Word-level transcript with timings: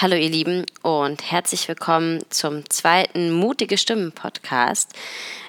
Hallo 0.00 0.14
ihr 0.14 0.28
Lieben 0.28 0.64
und 0.82 1.28
herzlich 1.28 1.66
willkommen 1.66 2.24
zum 2.30 2.70
zweiten 2.70 3.32
Mutige 3.32 3.76
Stimmen 3.76 4.12
Podcast. 4.12 4.92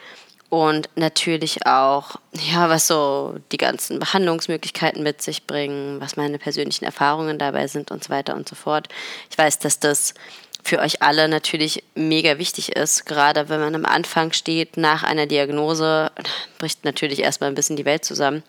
und 0.55 0.89
natürlich 0.95 1.67
auch, 1.67 2.17
ja, 2.33 2.69
was 2.69 2.87
so 2.87 3.35
die 3.51 3.57
ganzen 3.57 3.99
Behandlungsmöglichkeiten 3.99 5.03
mit 5.03 5.21
sich 5.21 5.47
bringen, 5.47 6.01
was 6.01 6.17
meine 6.17 6.39
persönlichen 6.39 6.85
Erfahrungen 6.85 7.39
dabei 7.39 7.67
sind 7.67 7.91
und 7.91 8.05
so 8.05 8.11
weiter 8.11 8.37
und 8.37 8.49
so 8.49 8.55
fort. 8.55 8.89
Ich 9.31 9.37
weiß, 9.37 9.59
dass 9.59 9.81
das 9.81 10.15
für 10.63 10.79
euch 10.79 11.03
alle 11.03 11.29
natürlich 11.29 11.83
mega 11.97 12.39
wichtig 12.39 12.77
ist, 12.77 13.05
gerade 13.05 13.49
wenn 13.49 13.61
man 13.61 13.75
am 13.75 13.85
Anfang 13.85 14.33
steht 14.33 14.77
nach 14.77 15.03
einer 15.03 15.27
Diagnose, 15.27 16.13
bricht 16.59 16.85
natürlich 16.85 17.21
erstmal 17.21 17.51
ein 17.51 17.57
bisschen 17.57 17.77
die 17.77 17.85
Welt 17.85 18.05
zusammen. 18.05 18.43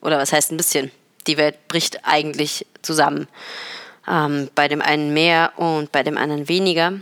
Oder 0.00 0.18
was 0.18 0.32
heißt 0.32 0.50
ein 0.50 0.56
bisschen? 0.56 0.90
Die 1.26 1.36
Welt 1.36 1.68
bricht 1.68 2.06
eigentlich 2.06 2.66
zusammen. 2.82 3.28
Ähm, 4.08 4.50
bei 4.54 4.66
dem 4.66 4.80
einen 4.80 5.12
mehr 5.12 5.52
und 5.56 5.92
bei 5.92 6.02
dem 6.02 6.16
anderen 6.16 6.48
weniger. 6.48 6.94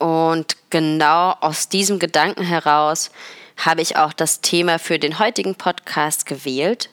Und 0.00 0.56
genau 0.70 1.34
aus 1.40 1.68
diesem 1.68 1.98
Gedanken 1.98 2.42
heraus 2.42 3.10
habe 3.58 3.82
ich 3.82 3.96
auch 3.96 4.14
das 4.14 4.40
Thema 4.40 4.78
für 4.78 4.98
den 4.98 5.18
heutigen 5.18 5.54
Podcast 5.54 6.24
gewählt. 6.24 6.88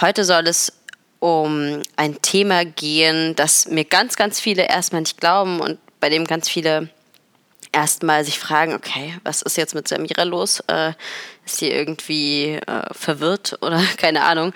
Heute 0.00 0.24
soll 0.24 0.46
es 0.46 0.72
um 1.18 1.82
ein 1.96 2.22
Thema 2.22 2.64
gehen, 2.64 3.34
das 3.34 3.66
mir 3.66 3.84
ganz, 3.84 4.14
ganz 4.14 4.38
viele 4.38 4.68
erstmal 4.68 5.02
nicht 5.02 5.20
glauben 5.20 5.60
und 5.60 5.78
bei 5.98 6.08
dem 6.08 6.24
ganz 6.24 6.48
viele 6.48 6.88
erstmal 7.72 8.24
sich 8.24 8.38
fragen, 8.38 8.74
okay, 8.74 9.18
was 9.24 9.42
ist 9.42 9.56
jetzt 9.56 9.74
mit 9.74 9.88
Samira 9.88 10.22
los? 10.22 10.60
Äh, 10.68 10.92
ist 11.44 11.56
sie 11.56 11.70
irgendwie 11.70 12.60
äh, 12.64 12.94
verwirrt 12.94 13.58
oder 13.60 13.82
keine 13.96 14.22
Ahnung. 14.22 14.52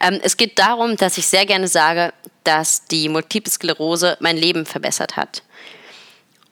Ähm, 0.00 0.18
es 0.22 0.38
geht 0.38 0.58
darum, 0.58 0.96
dass 0.96 1.18
ich 1.18 1.26
sehr 1.26 1.44
gerne 1.44 1.68
sage, 1.68 2.14
dass 2.44 2.86
die 2.86 3.10
Multiple 3.10 3.52
Sklerose 3.52 4.16
mein 4.20 4.38
Leben 4.38 4.64
verbessert 4.64 5.16
hat. 5.16 5.42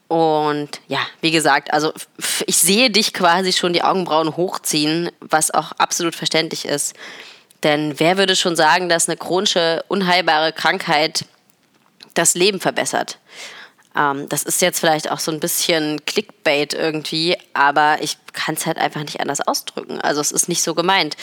Und 0.09 0.81
ja, 0.87 1.01
wie 1.21 1.33
gesagt, 1.33 1.73
also 1.73 1.93
ich 2.47 2.59
sehe 2.59 2.91
dich 2.91 3.13
quasi 3.13 3.53
schon 3.53 3.73
die 3.73 3.83
Augenbrauen 3.83 4.37
hochziehen, 4.37 5.11
was 5.21 5.51
auch 5.51 5.73
absolut 5.73 6.15
verständlich 6.15 6.65
ist. 6.65 6.95
Denn 7.63 7.99
wer 7.99 8.17
würde 8.17 8.37
schon 8.37 8.55
sagen, 8.55 8.89
dass 8.89 9.09
eine 9.09 9.17
chronische, 9.17 9.85
unheilbare 9.89 10.53
Krankheit 10.53 11.25
das 12.15 12.35
Leben 12.35 12.61
verbessert? 12.61 13.19
Ähm, 13.97 14.29
das 14.29 14.45
ist 14.45 14.63
jetzt 14.63 14.79
vielleicht 14.79 15.11
auch 15.11 15.19
so 15.19 15.33
ein 15.33 15.41
bisschen 15.41 16.05
Clickbait 16.05 16.75
irgendwie, 16.75 17.37
aber 17.53 17.97
ich 18.01 18.17
kann 18.33 18.55
es 18.55 18.67
halt 18.67 18.79
einfach 18.79 19.01
nicht 19.01 19.21
anders 19.21 19.41
ausdrücken. 19.41 20.01
Also 20.01 20.21
es 20.21 20.31
ist 20.31 20.49
nicht 20.49 20.63
so 20.63 20.75
gemeint 20.75 21.17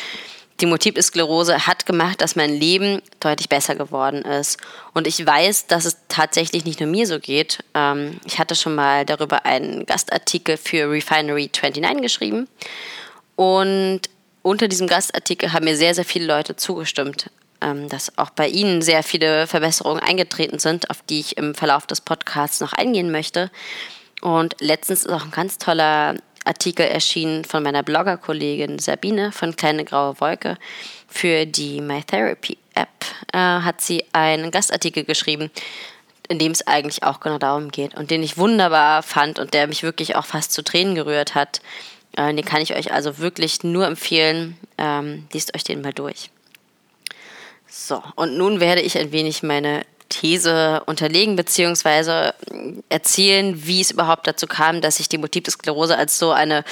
die 0.64 0.68
Multiple 0.68 1.04
Sklerose 1.04 1.68
hat 1.68 1.86
gemacht, 1.86 2.22
dass 2.22 2.38
mein 2.38 2.50
Leben 2.50 3.02
deutlich 3.20 3.50
besser 3.50 3.76
geworden 3.76 4.22
ist. 4.22 4.58
Und 4.94 5.08
ich 5.08 5.26
weiß, 5.26 5.68
dass 5.68 5.84
es 5.84 5.98
tatsächlich 6.08 6.64
nicht 6.64 6.80
nur 6.80 6.88
mir 6.88 7.06
so 7.06 7.20
geht. 7.20 7.60
Ähm, 7.74 8.22
ich 8.26 8.40
hatte 8.40 8.56
schon 8.56 8.74
mal 8.74 9.06
darüber 9.06 9.46
einen 9.46 9.86
Gastartikel 9.86 10.56
für 10.56 10.90
Refinery 10.90 11.52
29 11.54 12.02
geschrieben. 12.02 12.48
Und 13.36 14.04
unter 14.42 14.70
diesem 14.70 14.88
Gastartikel 14.88 15.52
haben 15.52 15.66
mir 15.66 15.76
sehr, 15.76 15.96
sehr 15.96 16.06
viele 16.06 16.28
Leute 16.28 16.56
zugestimmt, 16.56 17.30
ähm, 17.60 17.90
dass 17.90 18.18
auch 18.18 18.30
bei 18.30 18.48
ihnen 18.48 18.82
sehr 18.82 19.04
viele 19.04 19.48
Verbesserungen 19.48 20.02
eingetreten 20.02 20.60
sind, 20.60 20.90
auf 20.90 21.02
die 21.10 21.20
ich 21.20 21.36
im 21.36 21.56
Verlauf 21.56 21.88
des 21.88 22.00
Podcasts 22.00 22.62
noch 22.62 22.72
eingehen 22.72 23.12
möchte. 23.12 23.52
Und 24.22 24.56
letztens 24.62 25.04
ist 25.04 25.12
auch 25.12 25.26
ein 25.26 25.32
ganz 25.32 25.58
toller 25.58 26.16
Artikel 26.46 26.86
erschienen 26.86 27.46
von 27.46 27.64
meiner 27.64 27.84
Blogger-Kollegin 27.84 28.80
Sabine 28.80 29.32
von 29.32 29.56
Kleine 29.56 29.86
Graue 29.86 30.20
Wolke. 30.20 30.58
Für 31.08 31.46
die 31.46 31.82
My 31.82 32.04
Therapy 32.04 32.58
App 32.76 32.90
äh, 33.32 33.38
hat 33.38 33.82
sie 33.82 34.04
einen 34.14 34.52
Gastartikel 34.52 35.04
geschrieben, 35.04 35.52
in 36.28 36.40
dem 36.40 36.52
es 36.52 36.66
eigentlich 36.66 37.04
auch 37.04 37.20
genau 37.20 37.38
darum 37.38 37.70
geht 37.70 37.96
und 37.96 38.12
den 38.12 38.24
ich 38.24 38.38
wunderbar 38.38 39.04
fand 39.04 39.40
und 39.40 39.54
der 39.54 39.68
mich 39.68 39.84
wirklich 39.84 40.16
auch 40.16 40.26
fast 40.26 40.52
zu 40.52 40.64
Tränen 40.64 40.96
gerührt 40.96 41.36
hat. 41.36 41.62
Äh, 42.16 42.34
den 42.34 42.46
kann 42.46 42.62
ich 42.62 42.76
euch 42.76 42.92
also 42.94 43.20
wirklich 43.20 43.64
nur 43.64 43.86
empfehlen. 43.86 44.58
Ähm, 44.78 45.28
liest 45.34 45.56
euch 45.56 45.64
den 45.64 45.82
mal 45.82 45.94
durch. 45.94 46.30
So, 47.68 48.04
und 48.16 48.38
nun 48.38 48.60
werde 48.60 48.82
ich 48.82 48.98
ein 48.98 49.12
wenig 49.12 49.42
meine 49.42 49.84
These 50.14 50.84
unterlegen 50.86 51.36
beziehungsweise 51.36 52.34
erzählen, 52.90 53.66
wie 53.66 53.82
es 53.82 53.92
überhaupt 53.92 54.28
dazu 54.28 54.48
kam, 54.48 54.82
dass 54.82 55.00
ich 55.00 55.10
die 55.10 55.18
Multiple 55.18 55.52
Sklerose 55.52 55.98
als 55.98 56.20
so 56.20 56.32
eine 56.32 56.64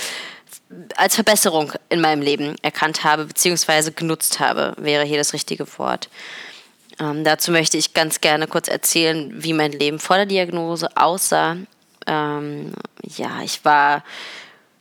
als 0.95 1.15
Verbesserung 1.15 1.73
in 1.89 2.01
meinem 2.01 2.21
Leben 2.21 2.55
erkannt 2.61 3.03
habe 3.03 3.25
beziehungsweise 3.25 3.91
genutzt 3.91 4.39
habe, 4.39 4.73
wäre 4.77 5.03
hier 5.03 5.17
das 5.17 5.33
richtige 5.33 5.65
Wort. 5.77 6.09
Ähm, 6.99 7.23
dazu 7.23 7.51
möchte 7.51 7.77
ich 7.77 7.93
ganz 7.93 8.21
gerne 8.21 8.47
kurz 8.47 8.67
erzählen, 8.67 9.31
wie 9.43 9.53
mein 9.53 9.71
Leben 9.71 9.99
vor 9.99 10.17
der 10.17 10.25
Diagnose 10.25 10.95
aussah. 10.95 11.57
Ähm, 12.07 12.73
ja, 13.03 13.41
ich 13.43 13.65
war, 13.65 14.03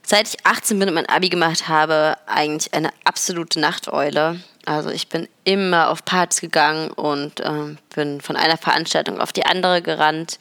seit 0.03 0.29
ich 0.29 0.47
18 0.47 0.79
bin 0.79 0.89
und 0.89 0.95
mein 0.95 1.09
Abi 1.09 1.29
gemacht 1.29 1.69
habe, 1.69 2.17
eigentlich 2.27 2.73
eine 2.75 2.91
absolute 3.05 3.59
Nachteule. 3.59 4.41
Also 4.67 4.91
ich 4.91 5.09
bin 5.09 5.29
immer 5.45 5.91
auf 5.91 6.05
Partys 6.05 6.41
gegangen 6.41 6.91
und 6.91 7.41
äh, 7.41 7.77
bin 7.95 8.21
von 8.21 8.37
einer 8.37 8.57
Veranstaltung 8.57 9.21
auf 9.21 9.33
die 9.33 9.47
andere 9.47 9.83
gerannt. 9.83 10.39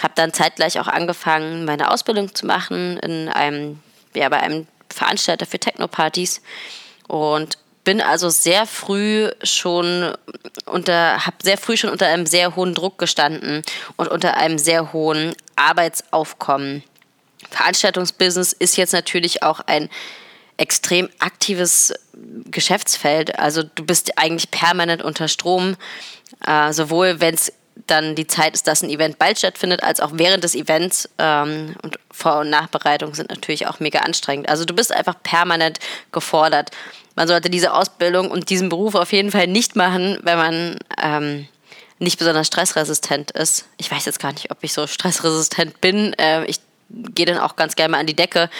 Habe 0.00 0.14
dann 0.14 0.32
zeitgleich 0.32 0.78
auch 0.78 0.86
angefangen, 0.86 1.64
meine 1.64 1.90
Ausbildung 1.90 2.34
zu 2.34 2.46
machen 2.46 2.98
in 2.98 3.28
einem, 3.28 3.80
ja, 4.14 4.28
bei 4.28 4.40
einem 4.40 4.66
Veranstalter 4.90 5.44
für 5.44 5.58
Techno-Partys 5.58 6.40
und 7.08 7.58
bin 7.84 8.00
also 8.00 8.28
sehr 8.28 8.66
früh 8.66 9.30
schon 9.42 10.14
unter, 10.66 11.24
habe 11.26 11.36
sehr 11.42 11.56
früh 11.56 11.76
schon 11.76 11.90
unter 11.90 12.06
einem 12.06 12.26
sehr 12.26 12.54
hohen 12.54 12.74
Druck 12.74 12.98
gestanden 12.98 13.62
und 13.96 14.08
unter 14.08 14.36
einem 14.36 14.58
sehr 14.58 14.92
hohen 14.92 15.34
Arbeitsaufkommen. 15.56 16.84
Veranstaltungsbusiness 17.50 18.52
ist 18.52 18.76
jetzt 18.76 18.92
natürlich 18.92 19.42
auch 19.42 19.60
ein 19.60 19.88
extrem 20.58 21.08
aktives 21.20 21.94
Geschäftsfeld. 22.50 23.38
Also 23.38 23.62
du 23.62 23.84
bist 23.84 24.18
eigentlich 24.18 24.50
permanent 24.50 25.02
unter 25.02 25.28
Strom, 25.28 25.76
äh, 26.46 26.72
sowohl 26.72 27.20
wenn 27.20 27.34
es 27.34 27.52
dann 27.86 28.14
die 28.14 28.26
Zeit 28.26 28.54
ist, 28.54 28.66
dass 28.66 28.82
ein 28.82 28.90
Event 28.90 29.18
bald 29.18 29.38
stattfindet, 29.38 29.82
als 29.82 30.00
auch 30.00 30.10
während 30.14 30.44
des 30.44 30.54
Events. 30.54 31.08
Ähm, 31.18 31.76
und 31.82 31.98
Vor- 32.10 32.40
und 32.40 32.50
Nachbereitung 32.50 33.14
sind 33.14 33.30
natürlich 33.30 33.66
auch 33.66 33.80
mega 33.80 34.00
anstrengend. 34.00 34.48
Also 34.48 34.64
du 34.64 34.74
bist 34.74 34.92
einfach 34.92 35.14
permanent 35.22 35.78
gefordert. 36.12 36.70
Man 37.14 37.28
sollte 37.28 37.50
diese 37.50 37.72
Ausbildung 37.72 38.30
und 38.30 38.50
diesen 38.50 38.68
Beruf 38.68 38.94
auf 38.94 39.12
jeden 39.12 39.30
Fall 39.30 39.46
nicht 39.46 39.76
machen, 39.76 40.18
wenn 40.22 40.36
man 40.36 40.76
ähm, 41.02 41.48
nicht 41.98 42.18
besonders 42.18 42.46
stressresistent 42.46 43.30
ist. 43.32 43.66
Ich 43.76 43.90
weiß 43.90 44.04
jetzt 44.04 44.20
gar 44.20 44.32
nicht, 44.32 44.50
ob 44.50 44.58
ich 44.62 44.72
so 44.72 44.86
stressresistent 44.86 45.80
bin. 45.80 46.12
Äh, 46.14 46.44
ich 46.44 46.60
gehe 46.90 47.26
dann 47.26 47.38
auch 47.38 47.56
ganz 47.56 47.76
gerne 47.76 47.92
mal 47.92 47.98
an 48.00 48.06
die 48.06 48.14
Decke. 48.14 48.50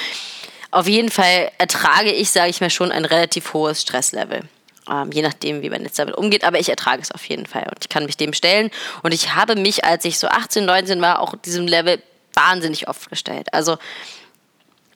Auf 0.70 0.86
jeden 0.86 1.10
Fall 1.10 1.50
ertrage 1.58 2.12
ich, 2.12 2.30
sage 2.30 2.50
ich 2.50 2.60
mal, 2.60 2.70
schon 2.70 2.92
ein 2.92 3.04
relativ 3.04 3.54
hohes 3.54 3.82
Stresslevel. 3.82 4.42
Ähm, 4.90 5.10
je 5.12 5.22
nachdem, 5.22 5.62
wie 5.62 5.70
man 5.70 5.82
jetzt 5.82 5.98
damit 5.98 6.14
umgeht, 6.14 6.44
aber 6.44 6.58
ich 6.58 6.68
ertrage 6.68 7.02
es 7.02 7.12
auf 7.12 7.24
jeden 7.26 7.46
Fall 7.46 7.64
und 7.64 7.78
ich 7.80 7.88
kann 7.88 8.04
mich 8.04 8.16
dem 8.16 8.32
stellen. 8.32 8.70
Und 9.02 9.12
ich 9.12 9.34
habe 9.34 9.56
mich, 9.56 9.84
als 9.84 10.04
ich 10.04 10.18
so 10.18 10.28
18, 10.28 10.64
19 10.64 11.00
war, 11.00 11.20
auch 11.20 11.34
diesem 11.36 11.66
Level 11.66 12.02
wahnsinnig 12.34 12.88
oft 12.88 13.08
gestellt. 13.10 13.52
Also 13.52 13.78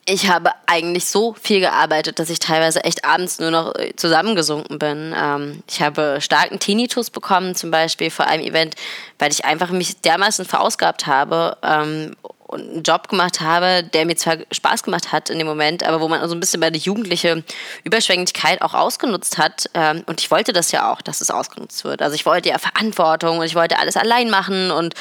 ich 0.04 0.28
habe 0.28 0.50
eigentlich 0.66 1.06
so 1.06 1.34
viel 1.40 1.60
gearbeitet, 1.60 2.18
dass 2.18 2.28
ich 2.28 2.40
teilweise 2.40 2.82
echt 2.84 3.04
abends 3.04 3.38
nur 3.38 3.50
noch 3.50 3.74
äh, 3.76 3.94
zusammengesunken 3.94 4.78
bin. 4.78 5.14
Ähm, 5.16 5.62
ich 5.68 5.80
habe 5.80 6.18
starken 6.20 6.58
Tinnitus 6.58 7.10
bekommen, 7.10 7.54
zum 7.54 7.70
Beispiel 7.70 8.10
vor 8.10 8.26
einem 8.26 8.44
Event, 8.44 8.74
weil 9.18 9.30
ich 9.30 9.44
einfach 9.44 9.70
mich 9.70 10.00
dermaßen 10.00 10.44
verausgabt 10.44 11.06
habe 11.06 11.56
ähm, 11.62 12.16
einen 12.52 12.82
Job 12.82 13.08
gemacht 13.08 13.40
habe, 13.40 13.82
der 13.82 14.06
mir 14.06 14.16
zwar 14.16 14.36
Spaß 14.50 14.82
gemacht 14.82 15.12
hat 15.12 15.30
in 15.30 15.38
dem 15.38 15.46
Moment, 15.46 15.82
aber 15.84 16.00
wo 16.00 16.08
man 16.08 16.26
so 16.28 16.34
ein 16.34 16.40
bisschen 16.40 16.60
meine 16.60 16.76
jugendliche 16.76 17.42
Überschwänglichkeit 17.84 18.62
auch 18.62 18.74
ausgenutzt 18.74 19.38
hat. 19.38 19.70
Ähm, 19.74 20.02
und 20.06 20.20
ich 20.20 20.30
wollte 20.30 20.52
das 20.52 20.72
ja 20.72 20.92
auch, 20.92 21.02
dass 21.02 21.20
es 21.20 21.30
ausgenutzt 21.30 21.84
wird. 21.84 22.02
Also 22.02 22.14
ich 22.14 22.26
wollte 22.26 22.48
ja 22.48 22.58
Verantwortung 22.58 23.38
und 23.38 23.44
ich 23.44 23.54
wollte 23.54 23.78
alles 23.78 23.96
allein 23.96 24.30
machen. 24.30 24.70
Und 24.70 24.94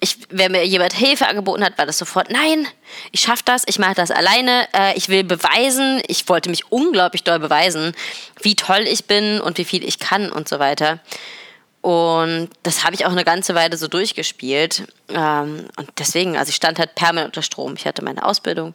ich, 0.00 0.18
wenn 0.30 0.52
mir 0.52 0.64
jemand 0.66 0.92
Hilfe 0.92 1.28
angeboten 1.28 1.64
hat, 1.64 1.78
war 1.78 1.86
das 1.86 1.98
sofort, 1.98 2.30
nein, 2.30 2.66
ich 3.12 3.20
schaffe 3.20 3.42
das, 3.44 3.64
ich 3.66 3.78
mache 3.78 3.94
das 3.94 4.10
alleine, 4.10 4.68
äh, 4.72 4.96
ich 4.96 5.08
will 5.08 5.24
beweisen, 5.24 6.02
ich 6.06 6.28
wollte 6.28 6.50
mich 6.50 6.70
unglaublich 6.70 7.24
doll 7.24 7.38
beweisen, 7.38 7.94
wie 8.40 8.56
toll 8.56 8.84
ich 8.86 9.06
bin 9.06 9.40
und 9.40 9.58
wie 9.58 9.64
viel 9.64 9.84
ich 9.84 9.98
kann 9.98 10.30
und 10.30 10.48
so 10.48 10.58
weiter. 10.58 11.00
Und 11.86 12.48
das 12.64 12.82
habe 12.82 12.96
ich 12.96 13.06
auch 13.06 13.12
eine 13.12 13.22
ganze 13.22 13.54
Weile 13.54 13.76
so 13.76 13.86
durchgespielt. 13.86 14.88
Ähm, 15.08 15.68
und 15.76 15.88
deswegen, 15.98 16.36
also 16.36 16.48
ich 16.48 16.56
stand 16.56 16.80
halt 16.80 16.96
permanent 16.96 17.28
unter 17.28 17.42
Strom. 17.42 17.74
Ich 17.76 17.86
hatte 17.86 18.02
meine 18.02 18.24
Ausbildung. 18.24 18.74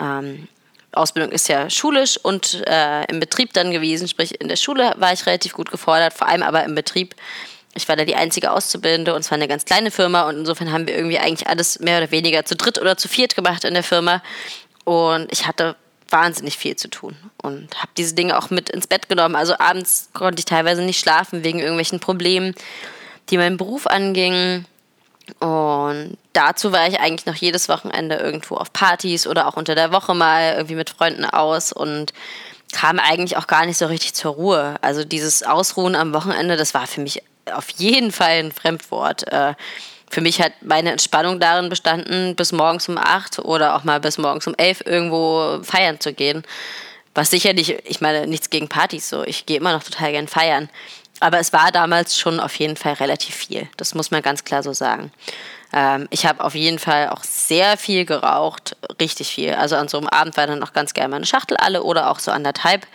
Ähm, 0.00 0.48
Ausbildung 0.92 1.30
ist 1.30 1.50
ja 1.50 1.68
schulisch 1.68 2.16
und 2.16 2.66
äh, 2.66 3.04
im 3.10 3.20
Betrieb 3.20 3.52
dann 3.52 3.70
gewesen. 3.70 4.08
Sprich, 4.08 4.40
in 4.40 4.48
der 4.48 4.56
Schule 4.56 4.94
war 4.96 5.12
ich 5.12 5.26
relativ 5.26 5.52
gut 5.52 5.70
gefordert, 5.70 6.14
vor 6.14 6.26
allem 6.26 6.42
aber 6.42 6.64
im 6.64 6.74
Betrieb. 6.74 7.14
Ich 7.74 7.86
war 7.86 7.96
da 7.96 8.06
die 8.06 8.16
einzige 8.16 8.50
Auszubildende 8.50 9.14
und 9.14 9.20
es 9.20 9.30
war 9.30 9.36
eine 9.36 9.46
ganz 9.46 9.66
kleine 9.66 9.90
Firma 9.90 10.26
und 10.26 10.38
insofern 10.38 10.72
haben 10.72 10.86
wir 10.86 10.96
irgendwie 10.96 11.18
eigentlich 11.18 11.48
alles 11.48 11.80
mehr 11.80 11.98
oder 11.98 12.10
weniger 12.10 12.46
zu 12.46 12.56
dritt 12.56 12.80
oder 12.80 12.96
zu 12.96 13.08
viert 13.08 13.36
gemacht 13.36 13.64
in 13.64 13.74
der 13.74 13.82
Firma. 13.82 14.22
Und 14.84 15.30
ich 15.30 15.46
hatte 15.46 15.76
wahnsinnig 16.10 16.56
viel 16.56 16.76
zu 16.76 16.88
tun 16.88 17.16
und 17.42 17.76
habe 17.80 17.90
diese 17.96 18.14
Dinge 18.14 18.38
auch 18.38 18.50
mit 18.50 18.70
ins 18.70 18.86
Bett 18.86 19.08
genommen. 19.08 19.36
Also 19.36 19.54
abends 19.58 20.10
konnte 20.12 20.40
ich 20.40 20.46
teilweise 20.46 20.82
nicht 20.82 20.98
schlafen 20.98 21.44
wegen 21.44 21.58
irgendwelchen 21.58 22.00
Problemen, 22.00 22.54
die 23.30 23.38
meinen 23.38 23.56
Beruf 23.56 23.86
angingen. 23.86 24.66
Und 25.40 26.16
dazu 26.32 26.72
war 26.72 26.88
ich 26.88 27.00
eigentlich 27.00 27.26
noch 27.26 27.34
jedes 27.34 27.68
Wochenende 27.68 28.16
irgendwo 28.16 28.56
auf 28.56 28.72
Partys 28.72 29.26
oder 29.26 29.46
auch 29.46 29.56
unter 29.56 29.74
der 29.74 29.92
Woche 29.92 30.14
mal 30.14 30.54
irgendwie 30.54 30.76
mit 30.76 30.90
Freunden 30.90 31.26
aus 31.26 31.72
und 31.72 32.12
kam 32.72 32.98
eigentlich 32.98 33.36
auch 33.36 33.46
gar 33.46 33.66
nicht 33.66 33.78
so 33.78 33.86
richtig 33.86 34.14
zur 34.14 34.32
Ruhe. 34.34 34.76
Also 34.80 35.04
dieses 35.04 35.42
Ausruhen 35.42 35.94
am 35.94 36.14
Wochenende, 36.14 36.56
das 36.56 36.74
war 36.74 36.86
für 36.86 37.00
mich 37.00 37.22
auf 37.52 37.68
jeden 37.70 38.12
Fall 38.12 38.38
ein 38.38 38.52
Fremdwort. 38.52 39.24
Äh, 40.10 40.14
für 40.14 40.20
mich 40.20 40.40
hat 40.40 40.52
meine 40.62 40.92
Entspannung 40.92 41.40
darin 41.40 41.68
bestanden, 41.68 42.34
bis 42.36 42.52
morgens 42.52 42.88
um 42.88 42.98
acht 42.98 43.38
oder 43.38 43.76
auch 43.76 43.84
mal 43.84 44.00
bis 44.00 44.18
morgens 44.18 44.46
um 44.46 44.54
elf 44.56 44.82
irgendwo 44.84 45.60
feiern 45.62 46.00
zu 46.00 46.12
gehen. 46.12 46.42
Was 47.14 47.30
sicherlich, 47.30 47.76
ich 47.84 48.00
meine, 48.00 48.26
nichts 48.26 48.50
gegen 48.50 48.68
Partys 48.68 49.08
so. 49.08 49.24
Ich 49.24 49.46
gehe 49.46 49.56
immer 49.56 49.72
noch 49.72 49.82
total 49.82 50.12
gern 50.12 50.28
feiern. 50.28 50.68
Aber 51.20 51.38
es 51.38 51.52
war 51.52 51.72
damals 51.72 52.16
schon 52.16 52.38
auf 52.38 52.54
jeden 52.56 52.76
Fall 52.76 52.92
relativ 52.94 53.34
viel. 53.34 53.68
Das 53.76 53.94
muss 53.94 54.10
man 54.10 54.22
ganz 54.22 54.44
klar 54.44 54.62
so 54.62 54.72
sagen. 54.72 55.10
Ähm, 55.72 56.06
ich 56.10 56.26
habe 56.26 56.44
auf 56.44 56.54
jeden 56.54 56.78
Fall 56.78 57.08
auch 57.08 57.24
sehr 57.24 57.76
viel 57.76 58.04
geraucht, 58.04 58.76
richtig 59.00 59.28
viel. 59.28 59.54
Also 59.54 59.76
an 59.76 59.88
so 59.88 59.98
einem 59.98 60.08
Abend 60.08 60.36
war 60.36 60.46
dann 60.46 60.62
auch 60.62 60.72
ganz 60.72 60.94
gerne 60.94 61.08
mal 61.08 61.16
eine 61.16 61.26
Schachtel 61.26 61.56
alle 61.56 61.82
oder 61.82 62.10
auch 62.10 62.20
so 62.20 62.30
anderthalb. 62.30 62.86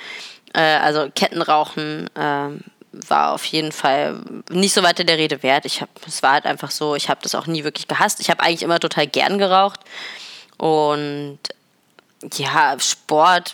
Äh, 0.53 0.61
also 0.61 1.09
Kettenrauchen, 1.13 2.09
ähm, 2.15 2.61
war 3.07 3.33
auf 3.33 3.43
jeden 3.45 3.71
Fall 3.71 4.19
nicht 4.49 4.73
so 4.73 4.83
weiter 4.83 5.03
der 5.03 5.17
Rede 5.17 5.43
wert. 5.43 5.65
Ich 5.65 5.81
hab, 5.81 5.89
es 6.07 6.21
war 6.23 6.33
halt 6.33 6.45
einfach 6.45 6.71
so, 6.71 6.95
ich 6.95 7.09
habe 7.09 7.21
das 7.23 7.35
auch 7.35 7.47
nie 7.47 7.63
wirklich 7.63 7.87
gehasst. 7.87 8.19
Ich 8.19 8.29
habe 8.29 8.41
eigentlich 8.41 8.63
immer 8.63 8.79
total 8.79 9.07
gern 9.07 9.37
geraucht. 9.37 9.79
Und 10.57 11.39
ja, 12.35 12.77
Sport, 12.79 13.53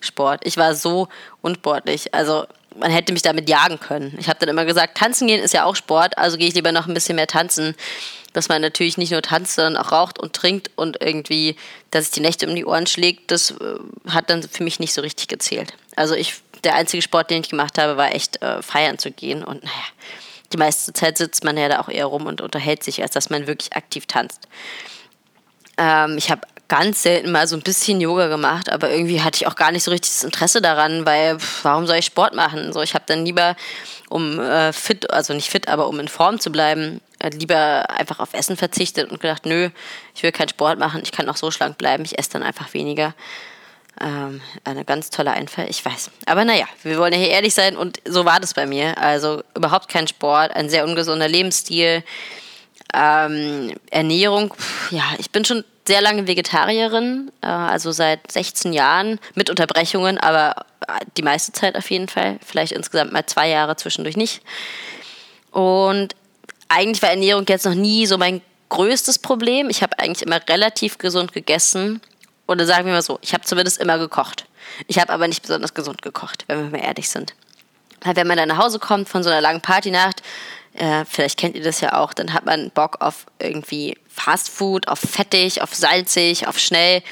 Sport. 0.00 0.46
Ich 0.46 0.56
war 0.56 0.74
so 0.74 1.08
unsportlich. 1.42 2.14
Also 2.14 2.46
man 2.78 2.90
hätte 2.90 3.12
mich 3.12 3.22
damit 3.22 3.48
jagen 3.48 3.80
können. 3.80 4.16
Ich 4.18 4.28
habe 4.28 4.38
dann 4.38 4.48
immer 4.48 4.64
gesagt, 4.64 4.96
tanzen 4.96 5.26
gehen 5.26 5.42
ist 5.42 5.54
ja 5.54 5.64
auch 5.64 5.76
Sport, 5.76 6.16
also 6.18 6.38
gehe 6.38 6.48
ich 6.48 6.54
lieber 6.54 6.72
noch 6.72 6.86
ein 6.86 6.94
bisschen 6.94 7.16
mehr 7.16 7.26
tanzen. 7.26 7.74
Dass 8.32 8.48
man 8.48 8.62
natürlich 8.62 8.96
nicht 8.96 9.10
nur 9.10 9.22
tanzt, 9.22 9.56
sondern 9.56 9.76
auch 9.76 9.90
raucht 9.90 10.20
und 10.20 10.34
trinkt 10.34 10.70
und 10.76 11.02
irgendwie, 11.02 11.56
dass 11.90 12.04
es 12.04 12.10
die 12.12 12.20
Nächte 12.20 12.46
um 12.46 12.54
die 12.54 12.64
Ohren 12.64 12.86
schlägt, 12.86 13.32
das 13.32 13.50
äh, 13.50 13.54
hat 14.08 14.30
dann 14.30 14.44
für 14.44 14.62
mich 14.62 14.78
nicht 14.78 14.94
so 14.94 15.00
richtig 15.00 15.26
gezählt. 15.26 15.74
Also 15.96 16.14
ich 16.14 16.34
der 16.64 16.74
einzige 16.74 17.02
Sport, 17.02 17.30
den 17.30 17.40
ich 17.42 17.50
gemacht 17.50 17.78
habe, 17.78 17.96
war 17.96 18.14
echt 18.14 18.42
äh, 18.42 18.62
feiern 18.62 18.98
zu 18.98 19.10
gehen. 19.10 19.42
Und 19.44 19.62
naja, 19.62 19.74
die 20.52 20.56
meiste 20.56 20.92
Zeit 20.92 21.18
sitzt 21.18 21.44
man 21.44 21.56
ja 21.56 21.68
da 21.68 21.80
auch 21.80 21.88
eher 21.88 22.06
rum 22.06 22.26
und 22.26 22.40
unterhält 22.40 22.82
sich, 22.82 23.02
als 23.02 23.12
dass 23.12 23.30
man 23.30 23.46
wirklich 23.46 23.74
aktiv 23.74 24.06
tanzt. 24.06 24.48
Ähm, 25.78 26.16
ich 26.18 26.30
habe 26.30 26.42
ganz 26.70 27.02
selten 27.02 27.32
mal 27.32 27.48
so 27.48 27.56
ein 27.56 27.62
bisschen 27.62 28.00
Yoga 28.00 28.28
gemacht, 28.28 28.70
aber 28.70 28.90
irgendwie 28.90 29.20
hatte 29.22 29.36
ich 29.36 29.46
auch 29.48 29.56
gar 29.56 29.72
nicht 29.72 29.82
so 29.82 29.90
richtig 29.90 30.12
das 30.12 30.22
Interesse 30.22 30.62
daran, 30.62 31.04
weil 31.04 31.38
pff, 31.38 31.64
warum 31.64 31.86
soll 31.86 31.96
ich 31.96 32.06
Sport 32.06 32.34
machen? 32.34 32.72
So, 32.72 32.80
ich 32.80 32.94
habe 32.94 33.04
dann 33.08 33.24
lieber, 33.24 33.56
um 34.08 34.38
äh, 34.38 34.72
fit, 34.72 35.10
also 35.10 35.34
nicht 35.34 35.50
fit, 35.50 35.66
aber 35.66 35.88
um 35.88 35.98
in 35.98 36.06
Form 36.06 36.38
zu 36.38 36.52
bleiben, 36.52 37.00
äh, 37.18 37.30
lieber 37.30 37.90
einfach 37.90 38.20
auf 38.20 38.34
Essen 38.34 38.56
verzichtet 38.56 39.10
und 39.10 39.20
gedacht, 39.20 39.46
nö, 39.46 39.70
ich 40.14 40.22
will 40.22 40.30
keinen 40.30 40.48
Sport 40.48 40.78
machen, 40.78 41.00
ich 41.02 41.10
kann 41.10 41.28
auch 41.28 41.36
so 41.36 41.50
schlank 41.50 41.76
bleiben, 41.76 42.04
ich 42.04 42.18
esse 42.18 42.30
dann 42.30 42.44
einfach 42.44 42.72
weniger. 42.72 43.14
Ähm, 44.02 44.40
eine 44.64 44.84
ganz 44.86 45.10
tolle 45.10 45.32
Einfall, 45.32 45.66
ich 45.68 45.84
weiß. 45.84 46.10
Aber 46.24 46.44
naja, 46.46 46.64
wir 46.82 46.98
wollen 46.98 47.12
ja 47.12 47.18
hier 47.18 47.28
ehrlich 47.28 47.54
sein 47.54 47.76
und 47.76 48.00
so 48.06 48.24
war 48.24 48.40
das 48.40 48.54
bei 48.54 48.64
mir. 48.64 48.96
Also 48.96 49.42
überhaupt 49.54 49.88
kein 49.88 50.08
Sport, 50.08 50.56
ein 50.56 50.70
sehr 50.70 50.84
ungesunder 50.84 51.28
Lebensstil. 51.28 52.02
Ähm, 52.94 53.74
Ernährung, 53.90 54.54
ja, 54.90 55.04
ich 55.18 55.30
bin 55.30 55.44
schon 55.44 55.64
sehr 55.86 56.00
lange 56.00 56.26
Vegetarierin, 56.26 57.30
äh, 57.42 57.46
also 57.46 57.92
seit 57.92 58.32
16 58.32 58.72
Jahren 58.72 59.20
mit 59.34 59.50
Unterbrechungen, 59.50 60.18
aber 60.18 60.64
die 61.16 61.22
meiste 61.22 61.52
Zeit 61.52 61.76
auf 61.76 61.90
jeden 61.90 62.08
Fall. 62.08 62.38
Vielleicht 62.44 62.72
insgesamt 62.72 63.12
mal 63.12 63.26
zwei 63.26 63.48
Jahre 63.48 63.76
zwischendurch 63.76 64.16
nicht. 64.16 64.40
Und 65.50 66.14
eigentlich 66.68 67.02
war 67.02 67.10
Ernährung 67.10 67.44
jetzt 67.48 67.66
noch 67.66 67.74
nie 67.74 68.06
so 68.06 68.16
mein 68.16 68.40
größtes 68.70 69.18
Problem. 69.18 69.68
Ich 69.68 69.82
habe 69.82 69.98
eigentlich 69.98 70.22
immer 70.22 70.40
relativ 70.48 70.98
gesund 70.98 71.32
gegessen 71.32 72.00
oder 72.50 72.66
sagen 72.66 72.86
wir 72.86 72.92
mal 72.92 73.02
so, 73.02 73.18
ich 73.22 73.32
habe 73.32 73.44
zumindest 73.44 73.78
immer 73.78 73.98
gekocht. 73.98 74.46
Ich 74.88 74.98
habe 74.98 75.12
aber 75.12 75.28
nicht 75.28 75.42
besonders 75.42 75.72
gesund 75.72 76.02
gekocht, 76.02 76.44
wenn 76.48 76.64
wir 76.64 76.78
mal 76.78 76.84
ehrlich 76.84 77.08
sind. 77.08 77.34
Weil 78.02 78.16
wenn 78.16 78.26
man 78.26 78.36
dann 78.36 78.48
nach 78.48 78.58
Hause 78.58 78.78
kommt 78.78 79.08
von 79.08 79.22
so 79.22 79.30
einer 79.30 79.40
langen 79.40 79.60
Partynacht, 79.60 80.22
äh, 80.74 81.04
vielleicht 81.04 81.38
kennt 81.38 81.54
ihr 81.54 81.62
das 81.62 81.80
ja 81.80 81.94
auch, 81.94 82.12
dann 82.12 82.32
hat 82.32 82.46
man 82.46 82.70
Bock 82.70 83.00
auf 83.00 83.26
irgendwie 83.38 83.96
Fast 84.08 84.48
Food, 84.50 84.88
auf 84.88 84.98
fettig, 84.98 85.62
auf 85.62 85.74
salzig, 85.74 86.46
auf 86.46 86.58
schnell. 86.58 87.02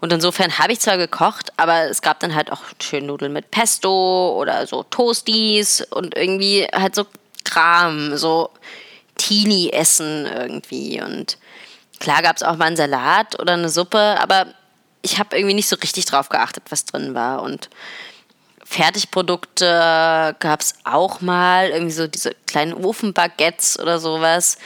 Und 0.00 0.12
insofern 0.12 0.58
habe 0.58 0.72
ich 0.72 0.80
zwar 0.80 0.96
gekocht, 0.96 1.52
aber 1.58 1.90
es 1.90 2.00
gab 2.00 2.20
dann 2.20 2.34
halt 2.34 2.50
auch 2.50 2.62
schön 2.82 3.06
Nudeln 3.06 3.32
mit 3.32 3.50
Pesto 3.50 4.34
oder 4.38 4.66
so 4.66 4.82
Toasties 4.84 5.86
und 5.90 6.16
irgendwie 6.16 6.66
halt 6.72 6.94
so 6.94 7.04
Kram, 7.44 8.16
so 8.16 8.50
Teenie-Essen 9.16 10.26
irgendwie. 10.26 11.02
Und 11.02 11.36
klar 11.98 12.22
gab 12.22 12.36
es 12.36 12.42
auch 12.42 12.56
mal 12.56 12.66
einen 12.66 12.76
Salat 12.76 13.38
oder 13.38 13.54
eine 13.54 13.68
Suppe, 13.68 14.16
aber 14.18 14.46
ich 15.02 15.18
habe 15.18 15.36
irgendwie 15.36 15.54
nicht 15.54 15.68
so 15.68 15.76
richtig 15.76 16.04
drauf 16.06 16.28
geachtet, 16.28 16.64
was 16.70 16.84
drin 16.84 17.14
war. 17.14 17.42
Und 17.42 17.70
Fertigprodukte 18.64 20.36
gab 20.38 20.60
es 20.60 20.74
auch 20.84 21.20
mal, 21.20 21.70
irgendwie 21.70 21.92
so 21.92 22.06
diese 22.06 22.34
kleinen 22.46 22.72
Ofenbaguettes 22.72 23.78
oder 23.78 23.98
sowas, 23.98 24.58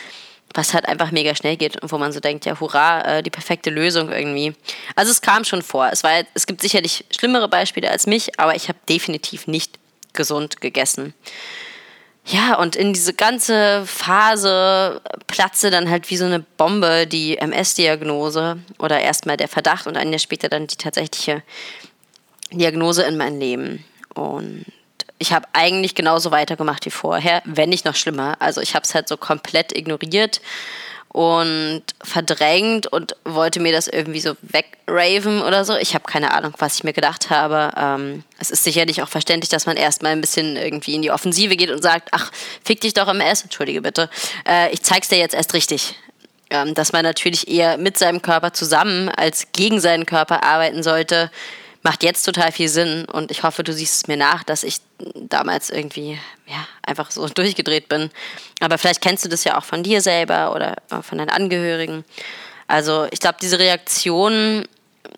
was 0.52 0.74
halt 0.74 0.86
einfach 0.86 1.10
mega 1.10 1.34
schnell 1.34 1.56
geht 1.56 1.82
und 1.82 1.90
wo 1.90 1.98
man 1.98 2.12
so 2.12 2.20
denkt, 2.20 2.44
ja, 2.44 2.58
hurra, 2.60 3.00
äh, 3.00 3.22
die 3.22 3.30
perfekte 3.30 3.70
Lösung 3.70 4.12
irgendwie. 4.12 4.54
Also 4.94 5.10
es 5.10 5.20
kam 5.20 5.44
schon 5.44 5.62
vor. 5.62 5.88
Es, 5.90 6.04
war, 6.04 6.12
es 6.34 6.46
gibt 6.46 6.60
sicherlich 6.60 7.04
schlimmere 7.10 7.48
Beispiele 7.48 7.90
als 7.90 8.06
mich, 8.06 8.38
aber 8.38 8.54
ich 8.54 8.68
habe 8.68 8.78
definitiv 8.88 9.46
nicht 9.46 9.78
gesund 10.12 10.60
gegessen. 10.60 11.12
Ja, 12.26 12.56
und 12.56 12.74
in 12.74 12.94
diese 12.94 13.12
ganze 13.12 13.84
Phase 13.84 15.02
platze 15.26 15.70
dann 15.70 15.90
halt 15.90 16.08
wie 16.08 16.16
so 16.16 16.24
eine 16.24 16.40
Bombe 16.40 17.06
die 17.06 17.36
MS-Diagnose 17.36 18.58
oder 18.78 19.00
erstmal 19.00 19.36
der 19.36 19.48
Verdacht 19.48 19.86
und 19.86 19.98
ein 19.98 20.10
Jahr 20.10 20.18
später 20.18 20.48
dann 20.48 20.66
die 20.66 20.76
tatsächliche 20.76 21.42
Diagnose 22.50 23.02
in 23.02 23.18
mein 23.18 23.38
Leben. 23.38 23.84
Und 24.14 24.64
ich 25.18 25.34
habe 25.34 25.46
eigentlich 25.52 25.94
genauso 25.94 26.30
weitergemacht 26.30 26.86
wie 26.86 26.90
vorher, 26.90 27.42
wenn 27.44 27.68
nicht 27.68 27.84
noch 27.84 27.94
schlimmer. 27.94 28.36
Also 28.40 28.62
ich 28.62 28.74
habe 28.74 28.84
es 28.84 28.94
halt 28.94 29.06
so 29.06 29.18
komplett 29.18 29.76
ignoriert 29.76 30.40
und 31.14 31.84
verdrängt 32.02 32.88
und 32.88 33.14
wollte 33.24 33.60
mir 33.60 33.70
das 33.70 33.86
irgendwie 33.86 34.18
so 34.18 34.34
wegraven 34.42 35.42
oder 35.42 35.64
so. 35.64 35.76
Ich 35.76 35.94
habe 35.94 36.02
keine 36.02 36.34
Ahnung, 36.34 36.54
was 36.58 36.74
ich 36.74 36.82
mir 36.82 36.92
gedacht 36.92 37.30
habe. 37.30 37.70
Ähm, 37.76 38.24
es 38.40 38.50
ist 38.50 38.64
sicherlich 38.64 39.00
auch 39.00 39.08
verständlich, 39.08 39.48
dass 39.48 39.64
man 39.64 39.76
erstmal 39.76 40.10
ein 40.10 40.20
bisschen 40.20 40.56
irgendwie 40.56 40.96
in 40.96 41.02
die 41.02 41.12
Offensive 41.12 41.54
geht 41.54 41.70
und 41.70 41.80
sagt, 41.80 42.08
ach, 42.10 42.32
fick 42.64 42.80
dich 42.80 42.94
doch 42.94 43.06
im 43.06 43.20
S, 43.20 43.42
entschuldige 43.42 43.80
bitte, 43.80 44.10
äh, 44.44 44.72
ich 44.72 44.82
zeig's 44.82 45.06
dir 45.06 45.18
jetzt 45.18 45.36
erst 45.36 45.54
richtig. 45.54 45.94
Ähm, 46.50 46.74
dass 46.74 46.92
man 46.92 47.04
natürlich 47.04 47.46
eher 47.46 47.78
mit 47.78 47.96
seinem 47.96 48.20
Körper 48.20 48.52
zusammen 48.52 49.08
als 49.08 49.52
gegen 49.52 49.78
seinen 49.78 50.06
Körper 50.06 50.42
arbeiten 50.42 50.82
sollte, 50.82 51.30
macht 51.84 52.02
jetzt 52.02 52.24
total 52.24 52.50
viel 52.50 52.68
Sinn 52.68 53.04
und 53.04 53.30
ich 53.30 53.42
hoffe, 53.42 53.62
du 53.62 53.72
siehst 53.72 53.94
es 53.94 54.08
mir 54.08 54.16
nach, 54.16 54.42
dass 54.42 54.64
ich 54.64 54.78
damals 55.14 55.68
irgendwie 55.68 56.18
ja, 56.46 56.66
einfach 56.82 57.10
so 57.10 57.28
durchgedreht 57.34 57.88
bin. 57.88 58.10
Aber 58.60 58.78
vielleicht 58.78 59.02
kennst 59.02 59.24
du 59.24 59.28
das 59.28 59.44
ja 59.44 59.58
auch 59.58 59.64
von 59.64 59.82
dir 59.82 60.00
selber 60.00 60.54
oder 60.54 60.76
von 61.02 61.18
deinen 61.18 61.30
Angehörigen. 61.30 62.04
Also 62.66 63.06
ich 63.10 63.20
glaube, 63.20 63.36
diese 63.40 63.58
Reaktion 63.58 64.66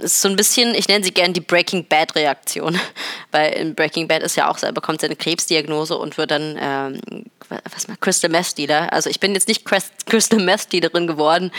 ist 0.00 0.20
so 0.20 0.28
ein 0.28 0.34
bisschen, 0.34 0.74
ich 0.74 0.88
nenne 0.88 1.04
sie 1.04 1.12
gerne 1.12 1.32
die 1.32 1.40
Breaking 1.40 1.86
Bad 1.86 2.16
Reaktion, 2.16 2.78
weil 3.30 3.52
in 3.52 3.76
Breaking 3.76 4.08
Bad 4.08 4.24
ist 4.24 4.36
ja 4.36 4.50
auch, 4.50 4.60
er 4.60 4.72
bekommt 4.72 5.00
seine 5.00 5.14
Krebsdiagnose 5.14 5.96
und 5.96 6.18
wird 6.18 6.32
dann, 6.32 6.58
ähm, 6.60 7.24
was 7.48 7.86
mal, 7.86 7.96
Crystal 7.98 8.28
Meth 8.28 8.58
Dealer. 8.58 8.92
Also 8.92 9.08
ich 9.08 9.20
bin 9.20 9.34
jetzt 9.34 9.46
nicht 9.46 9.64
Crystal 9.64 10.40
Meth 10.40 10.72
Dealerin 10.72 11.06
geworden, 11.06 11.52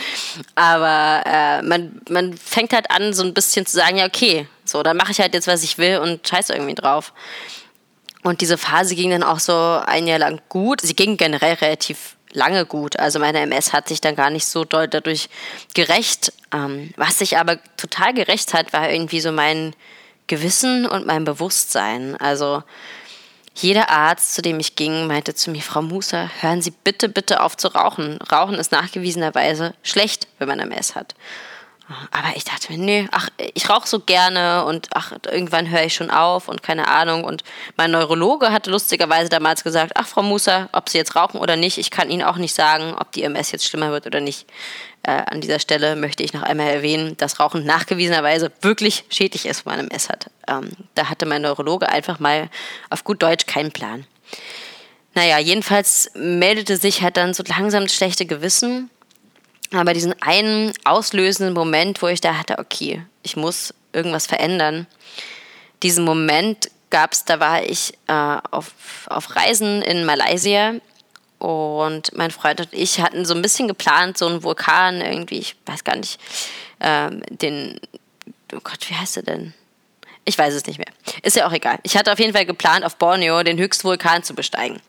aber 0.54 1.22
äh, 1.24 1.62
man, 1.62 2.02
man 2.10 2.36
fängt 2.36 2.74
halt 2.74 2.90
an, 2.90 3.14
so 3.14 3.22
ein 3.22 3.32
bisschen 3.32 3.64
zu 3.64 3.76
sagen, 3.78 3.96
ja 3.96 4.06
okay, 4.06 4.46
so, 4.68 4.82
dann 4.82 4.96
mache 4.96 5.12
ich 5.12 5.20
halt 5.20 5.34
jetzt, 5.34 5.46
was 5.46 5.62
ich 5.62 5.78
will 5.78 5.98
und 5.98 6.26
scheiße 6.26 6.52
irgendwie 6.52 6.74
drauf. 6.74 7.12
Und 8.22 8.40
diese 8.40 8.58
Phase 8.58 8.94
ging 8.94 9.10
dann 9.10 9.22
auch 9.22 9.38
so 9.38 9.80
ein 9.86 10.06
Jahr 10.06 10.18
lang 10.18 10.40
gut. 10.48 10.80
Sie 10.80 10.94
ging 10.94 11.16
generell 11.16 11.54
relativ 11.54 12.16
lange 12.32 12.66
gut. 12.66 12.98
Also 12.98 13.18
meine 13.18 13.40
MS 13.40 13.72
hat 13.72 13.88
sich 13.88 14.00
dann 14.00 14.16
gar 14.16 14.30
nicht 14.30 14.46
so 14.46 14.64
doll 14.64 14.88
dadurch 14.88 15.28
gerecht. 15.74 16.32
Ähm, 16.52 16.92
was 16.96 17.18
sich 17.18 17.38
aber 17.38 17.58
total 17.76 18.12
gerecht 18.14 18.54
hat, 18.54 18.72
war 18.72 18.90
irgendwie 18.90 19.20
so 19.20 19.32
mein 19.32 19.74
Gewissen 20.26 20.86
und 20.86 21.06
mein 21.06 21.24
Bewusstsein. 21.24 22.16
Also 22.16 22.62
Jeder 23.60 23.90
Arzt, 23.90 24.34
zu 24.36 24.42
dem 24.42 24.60
ich 24.60 24.76
ging, 24.76 25.08
meinte 25.08 25.34
zu 25.34 25.50
mir, 25.50 25.62
Frau 25.62 25.82
Musa, 25.82 26.30
hören 26.40 26.62
Sie 26.62 26.70
bitte, 26.70 27.08
bitte 27.08 27.42
auf 27.42 27.56
zu 27.56 27.66
rauchen. 27.66 28.18
Rauchen 28.30 28.54
ist 28.54 28.70
nachgewiesenerweise 28.70 29.74
schlecht, 29.82 30.28
wenn 30.38 30.46
man 30.46 30.60
MS 30.60 30.94
hat. 30.94 31.16
Aber 32.10 32.36
ich 32.36 32.44
dachte 32.44 32.70
mir, 32.70 32.78
nee, 32.78 33.08
ach, 33.12 33.30
ich 33.54 33.70
rauche 33.70 33.88
so 33.88 34.00
gerne 34.00 34.64
und 34.66 34.88
ach, 34.92 35.12
irgendwann 35.30 35.70
höre 35.70 35.84
ich 35.84 35.94
schon 35.94 36.10
auf 36.10 36.48
und 36.48 36.62
keine 36.62 36.88
Ahnung. 36.88 37.24
Und 37.24 37.44
mein 37.76 37.90
Neurologe 37.90 38.52
hatte 38.52 38.70
lustigerweise 38.70 39.30
damals 39.30 39.64
gesagt, 39.64 39.92
ach, 39.94 40.06
Frau 40.06 40.22
Musa, 40.22 40.68
ob 40.72 40.90
Sie 40.90 40.98
jetzt 40.98 41.16
rauchen 41.16 41.40
oder 41.40 41.56
nicht, 41.56 41.78
ich 41.78 41.90
kann 41.90 42.10
Ihnen 42.10 42.22
auch 42.22 42.36
nicht 42.36 42.54
sagen, 42.54 42.94
ob 42.98 43.12
die 43.12 43.22
MS 43.22 43.52
jetzt 43.52 43.64
schlimmer 43.64 43.90
wird 43.90 44.06
oder 44.06 44.20
nicht. 44.20 44.46
Äh, 45.02 45.22
an 45.30 45.40
dieser 45.40 45.60
Stelle 45.60 45.96
möchte 45.96 46.22
ich 46.22 46.34
noch 46.34 46.42
einmal 46.42 46.68
erwähnen, 46.68 47.16
dass 47.16 47.40
Rauchen 47.40 47.64
nachgewiesenerweise 47.64 48.52
wirklich 48.60 49.04
schädlich 49.08 49.46
ist, 49.46 49.64
wenn 49.64 49.76
man 49.76 49.88
MS 49.88 50.10
hat. 50.10 50.30
Ähm, 50.46 50.70
da 50.94 51.08
hatte 51.08 51.24
mein 51.24 51.42
Neurologe 51.42 51.88
einfach 51.88 52.18
mal 52.18 52.50
auf 52.90 53.04
gut 53.04 53.22
Deutsch 53.22 53.46
keinen 53.46 53.72
Plan. 53.72 54.06
Naja, 55.14 55.38
jedenfalls 55.38 56.10
meldete 56.14 56.76
sich 56.76 57.02
halt 57.02 57.16
dann 57.16 57.32
so 57.32 57.42
langsam 57.46 57.84
das 57.84 57.94
schlechte 57.94 58.26
Gewissen 58.26 58.90
aber 59.72 59.92
diesen 59.92 60.20
einen 60.22 60.72
auslösenden 60.84 61.54
Moment, 61.54 62.00
wo 62.02 62.06
ich 62.06 62.20
da 62.20 62.38
hatte, 62.38 62.58
okay, 62.58 63.02
ich 63.22 63.36
muss 63.36 63.74
irgendwas 63.92 64.26
verändern, 64.26 64.86
diesen 65.82 66.04
Moment 66.04 66.70
gab 66.90 67.12
es, 67.12 67.24
da 67.24 67.40
war 67.40 67.62
ich 67.62 67.94
äh, 68.06 68.38
auf, 68.50 68.72
auf 69.06 69.36
Reisen 69.36 69.82
in 69.82 70.04
Malaysia 70.04 70.74
und 71.38 72.16
mein 72.16 72.30
Freund 72.30 72.60
und 72.60 72.72
ich 72.72 73.00
hatten 73.00 73.24
so 73.24 73.34
ein 73.34 73.42
bisschen 73.42 73.68
geplant, 73.68 74.18
so 74.18 74.26
einen 74.26 74.42
Vulkan 74.42 75.00
irgendwie, 75.00 75.38
ich 75.38 75.56
weiß 75.66 75.84
gar 75.84 75.96
nicht, 75.96 76.18
ähm, 76.80 77.22
den, 77.28 77.78
oh 78.54 78.60
Gott, 78.62 78.88
wie 78.88 78.94
heißt 78.94 79.18
er 79.18 79.22
denn? 79.22 79.54
Ich 80.24 80.36
weiß 80.36 80.52
es 80.52 80.66
nicht 80.66 80.78
mehr. 80.78 80.92
Ist 81.22 81.36
ja 81.36 81.46
auch 81.46 81.52
egal. 81.52 81.78
Ich 81.84 81.96
hatte 81.96 82.12
auf 82.12 82.18
jeden 82.18 82.34
Fall 82.34 82.44
geplant, 82.44 82.84
auf 82.84 82.96
Borneo 82.96 83.42
den 83.42 83.58
höchsten 83.58 83.84
Vulkan 83.88 84.22
zu 84.22 84.34
besteigen 84.34 84.80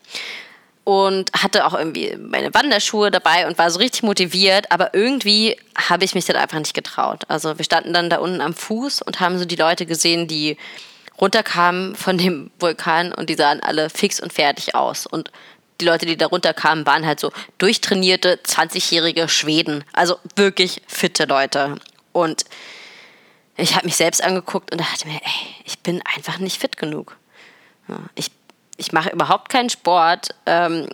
und 0.84 1.30
hatte 1.32 1.66
auch 1.66 1.74
irgendwie 1.74 2.16
meine 2.16 2.52
Wanderschuhe 2.54 3.10
dabei 3.10 3.46
und 3.46 3.58
war 3.58 3.70
so 3.70 3.78
richtig 3.78 4.02
motiviert, 4.02 4.70
aber 4.72 4.94
irgendwie 4.94 5.56
habe 5.76 6.04
ich 6.04 6.14
mich 6.14 6.24
dann 6.24 6.36
einfach 6.36 6.58
nicht 6.58 6.74
getraut. 6.74 7.24
Also 7.28 7.58
wir 7.58 7.64
standen 7.64 7.92
dann 7.92 8.10
da 8.10 8.18
unten 8.18 8.40
am 8.40 8.54
Fuß 8.54 9.02
und 9.02 9.20
haben 9.20 9.38
so 9.38 9.44
die 9.44 9.56
Leute 9.56 9.86
gesehen, 9.86 10.26
die 10.26 10.56
runterkamen 11.20 11.94
von 11.96 12.18
dem 12.18 12.50
Vulkan 12.58 13.12
und 13.12 13.30
die 13.30 13.34
sahen 13.34 13.60
alle 13.60 13.90
fix 13.90 14.20
und 14.20 14.32
fertig 14.32 14.74
aus. 14.74 15.06
Und 15.06 15.30
die 15.80 15.84
Leute, 15.84 16.06
die 16.06 16.16
da 16.16 16.26
runterkamen, 16.26 16.86
waren 16.86 17.06
halt 17.06 17.20
so 17.20 17.32
durchtrainierte 17.58 18.40
20-jährige 18.44 19.28
Schweden. 19.28 19.84
Also 19.92 20.18
wirklich 20.36 20.82
fitte 20.86 21.24
Leute. 21.24 21.76
Und 22.12 22.44
ich 23.56 23.76
habe 23.76 23.86
mich 23.86 23.96
selbst 23.96 24.22
angeguckt 24.22 24.72
und 24.72 24.80
dachte 24.80 25.06
mir, 25.06 25.20
ey, 25.22 25.54
ich 25.64 25.78
bin 25.80 26.02
einfach 26.16 26.38
nicht 26.38 26.60
fit 26.60 26.76
genug. 26.76 27.16
Ich 28.14 28.30
ich 28.80 28.92
mache 28.92 29.10
überhaupt 29.10 29.50
keinen 29.50 29.70
Sport. 29.70 30.30
Ähm, 30.46 30.88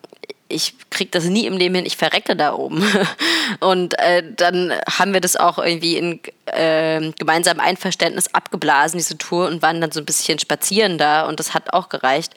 ich 0.48 0.74
kriege 0.90 1.10
das 1.10 1.24
nie 1.24 1.46
im 1.46 1.56
Leben 1.56 1.74
hin, 1.74 1.86
ich 1.86 1.96
verrecke 1.96 2.36
da 2.36 2.54
oben. 2.54 2.84
Und 3.60 3.98
äh, 3.98 4.22
dann 4.36 4.72
haben 4.98 5.12
wir 5.12 5.20
das 5.20 5.36
auch 5.36 5.58
irgendwie 5.58 5.96
in 5.96 6.20
äh, 6.46 7.12
gemeinsamem 7.18 7.60
Einverständnis 7.60 8.32
abgeblasen, 8.34 8.98
diese 8.98 9.18
Tour, 9.18 9.46
und 9.46 9.62
waren 9.62 9.80
dann 9.80 9.92
so 9.92 10.00
ein 10.00 10.06
bisschen 10.06 10.38
spazieren 10.38 10.98
da 10.98 11.26
und 11.26 11.40
das 11.40 11.54
hat 11.54 11.72
auch 11.72 11.88
gereicht. 11.88 12.34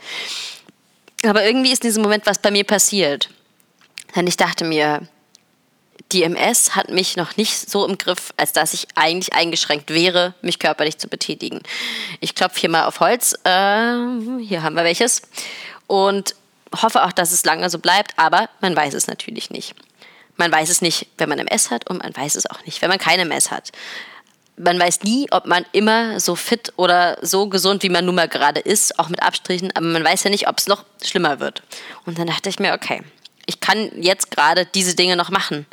Aber 1.26 1.44
irgendwie 1.44 1.72
ist 1.72 1.84
in 1.84 1.90
diesem 1.90 2.04
Moment 2.04 2.26
was 2.26 2.40
bei 2.40 2.52
mir 2.52 2.64
passiert. 2.64 3.30
Denn 4.16 4.26
ich 4.26 4.38
dachte 4.38 4.66
mir, 4.66 5.02
die 6.12 6.24
MS 6.24 6.76
hat 6.76 6.90
mich 6.90 7.18
noch 7.18 7.38
nicht 7.38 7.70
so 7.70 7.86
im 7.86 7.98
Griff, 7.98 8.34
als 8.38 8.52
dass 8.52 8.74
ich 8.74 8.88
eigentlich 8.96 9.34
eingeschränkt 9.34 9.92
wäre, 9.92 10.34
mich 10.42 10.60
körperlich 10.60 10.98
zu 10.98 11.08
betätigen. 11.08 11.62
Ich 12.20 12.36
klopfe 12.36 12.60
hier 12.60 12.70
mal 12.70 12.86
auf 12.86 13.00
Holz. 13.00 13.34
Äh, 13.44 14.40
hier 14.42 14.64
haben 14.64 14.76
wir 14.76 14.84
welches. 14.84 15.22
Und 15.88 16.36
hoffe 16.76 17.04
auch, 17.04 17.12
dass 17.12 17.32
es 17.32 17.46
lange 17.46 17.70
so 17.70 17.80
bleibt, 17.80 18.14
aber 18.18 18.50
man 18.62 18.76
weiß 18.76 18.94
es 18.94 19.08
natürlich 19.08 19.50
nicht. 19.50 19.76
Man 20.38 20.52
weiß 20.52 20.70
es 20.70 20.82
nicht, 20.82 21.08
wenn 21.18 21.30
man 21.30 21.40
MS 21.40 21.70
hat 21.70 21.90
und 21.90 22.02
man 22.02 22.16
weiß 22.16 22.36
es 22.36 22.50
auch 22.50 22.64
nicht, 22.66 22.82
wenn 22.82 22.90
man 22.90 23.00
keine 23.00 23.24
MS 23.24 23.52
hat. 23.52 23.72
Man 24.56 24.80
weiß 24.80 25.04
nie, 25.04 25.28
ob 25.32 25.46
man 25.46 25.66
immer 25.72 26.20
so 26.20 26.36
fit 26.36 26.74
oder 26.76 27.18
so 27.22 27.48
gesund, 27.48 27.84
wie 27.84 27.90
man 27.90 28.06
nun 28.06 28.16
mal 28.16 28.28
gerade 28.28 28.60
ist, 28.60 29.00
auch 29.00 29.10
mit 29.10 29.22
Abstrichen, 29.22 29.72
aber 29.76 29.86
man 29.86 30.04
weiß 30.04 30.24
ja 30.24 30.30
nicht, 30.30 30.48
ob 30.48 30.58
es 30.58 30.68
noch 30.68 30.86
schlimmer 31.04 31.40
wird. 31.40 31.64
Und 32.06 32.20
dann 32.20 32.28
dachte 32.28 32.50
ich 32.50 32.60
mir, 32.60 32.74
okay, 32.74 33.02
ich 33.50 33.60
kann 33.60 33.92
jetzt 34.02 34.32
gerade 34.32 34.66
diese 34.66 34.96
Dinge 34.96 35.16
noch 35.16 35.32
machen. 35.32 35.66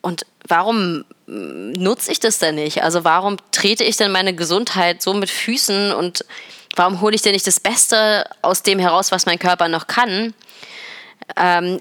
Und 0.00 0.24
warum 0.46 1.04
nutze 1.26 2.12
ich 2.12 2.20
das 2.20 2.38
denn 2.38 2.54
nicht? 2.54 2.82
Also 2.82 3.02
warum 3.02 3.36
trete 3.50 3.82
ich 3.82 3.96
denn 3.96 4.12
meine 4.12 4.34
Gesundheit 4.34 5.02
so 5.02 5.12
mit 5.12 5.28
Füßen 5.28 5.92
und 5.92 6.24
warum 6.76 7.00
hole 7.00 7.16
ich 7.16 7.22
denn 7.22 7.32
nicht 7.32 7.46
das 7.46 7.58
Beste 7.58 8.24
aus 8.40 8.62
dem 8.62 8.78
heraus, 8.78 9.10
was 9.10 9.26
mein 9.26 9.40
Körper 9.40 9.68
noch 9.68 9.88
kann? 9.88 10.32
Ähm, 11.36 11.80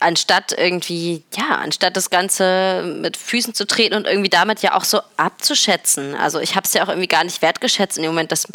anstatt 0.00 0.52
irgendwie, 0.56 1.22
ja, 1.34 1.56
anstatt 1.56 1.96
das 1.96 2.10
Ganze 2.10 2.82
mit 3.00 3.16
Füßen 3.16 3.54
zu 3.54 3.66
treten 3.66 3.94
und 3.94 4.06
irgendwie 4.06 4.28
damit 4.28 4.60
ja 4.60 4.74
auch 4.74 4.84
so 4.84 5.00
abzuschätzen. 5.16 6.14
Also 6.14 6.40
ich 6.40 6.56
habe 6.56 6.66
es 6.66 6.74
ja 6.74 6.84
auch 6.84 6.88
irgendwie 6.88 7.08
gar 7.08 7.24
nicht 7.24 7.40
wertgeschätzt 7.40 7.96
in 7.96 8.02
dem 8.02 8.12
Moment, 8.12 8.32
dass, 8.32 8.46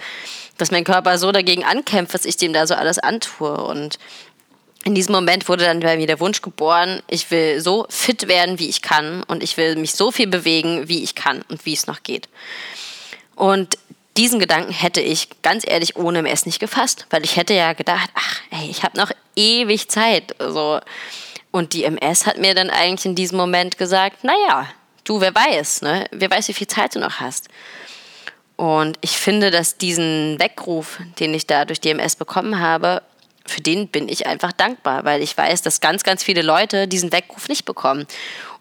dass 0.58 0.70
mein 0.70 0.84
Körper 0.84 1.18
so 1.18 1.32
dagegen 1.32 1.64
ankämpft, 1.64 2.14
was 2.14 2.26
ich 2.26 2.38
dem 2.38 2.54
da 2.54 2.68
so 2.68 2.76
alles 2.76 3.00
antue. 3.00 3.56
Und 3.64 3.98
in 4.84 4.96
diesem 4.96 5.14
Moment 5.14 5.48
wurde 5.48 5.66
dann 5.66 5.80
bei 5.80 5.98
mir 5.98 6.08
der 6.08 6.20
Wunsch 6.20 6.42
geboren, 6.42 7.02
ich 7.08 7.30
will 7.30 7.62
so 7.62 7.86
fit 7.90 8.28
werden, 8.28 8.60
wie 8.60 8.70
ich 8.70 8.82
kann 8.82 9.24
und 9.24 9.44
ich 9.44 9.58
will 9.58 9.76
mich 9.76 9.94
so 9.94 10.12
viel 10.12 10.28
bewegen, 10.28 10.88
wie 10.88 11.04
ich 11.04 11.16
kann 11.16 11.44
und 11.50 11.66
wie 11.66 11.74
es 11.74 11.88
noch 11.88 12.04
geht. 12.04 12.30
Und 13.36 13.78
diesen 14.18 14.40
Gedanken 14.40 14.74
hätte 14.74 15.02
ich 15.02 15.30
ganz 15.42 15.66
ehrlich 15.66 15.96
ohne 15.96 16.20
MS 16.20 16.46
nicht 16.46 16.60
gefasst, 16.60 17.06
weil 17.10 17.24
ich 17.24 17.38
hätte 17.38 17.54
ja 17.54 17.74
gedacht, 17.74 18.10
ach, 18.14 18.42
ey, 18.52 18.70
ich 18.70 18.84
habe 18.84 18.98
noch 18.98 19.12
ewig 19.36 19.90
Zeit. 19.90 20.36
So. 20.40 20.80
Und 21.52 21.74
die 21.74 21.84
MS 21.86 22.26
hat 22.26 22.38
mir 22.38 22.56
dann 22.56 22.70
eigentlich 22.70 23.06
in 23.06 23.16
diesem 23.16 23.38
Moment 23.38 23.78
gesagt, 23.78 24.24
naja, 24.24 24.68
du, 25.04 25.22
wer 25.22 25.34
weiß, 25.34 25.82
ne? 25.84 26.06
Wer 26.12 26.30
weiß, 26.30 26.48
wie 26.50 26.54
viel 26.54 26.68
Zeit 26.68 26.96
du 26.96 27.00
noch 27.00 27.20
hast. 27.20 27.48
Und 28.58 28.98
ich 29.02 29.12
finde, 29.12 29.50
dass 29.50 29.78
diesen 29.78 30.38
Weckruf, 30.40 31.00
den 31.20 31.34
ich 31.34 31.48
da 31.48 31.66
durch 31.66 31.82
die 31.82 31.90
MS 31.90 32.16
bekommen 32.16 32.60
habe, 32.60 33.02
für 33.46 33.62
den 33.62 33.88
bin 33.88 34.08
ich 34.08 34.28
einfach 34.28 34.52
dankbar, 34.52 35.04
weil 35.04 35.22
ich 35.22 35.36
weiß, 35.36 35.62
dass 35.62 35.82
ganz, 35.82 36.04
ganz 36.04 36.24
viele 36.24 36.42
Leute 36.42 36.88
diesen 36.88 37.12
Weckruf 37.12 37.50
nicht 37.50 37.66
bekommen. 37.66 38.06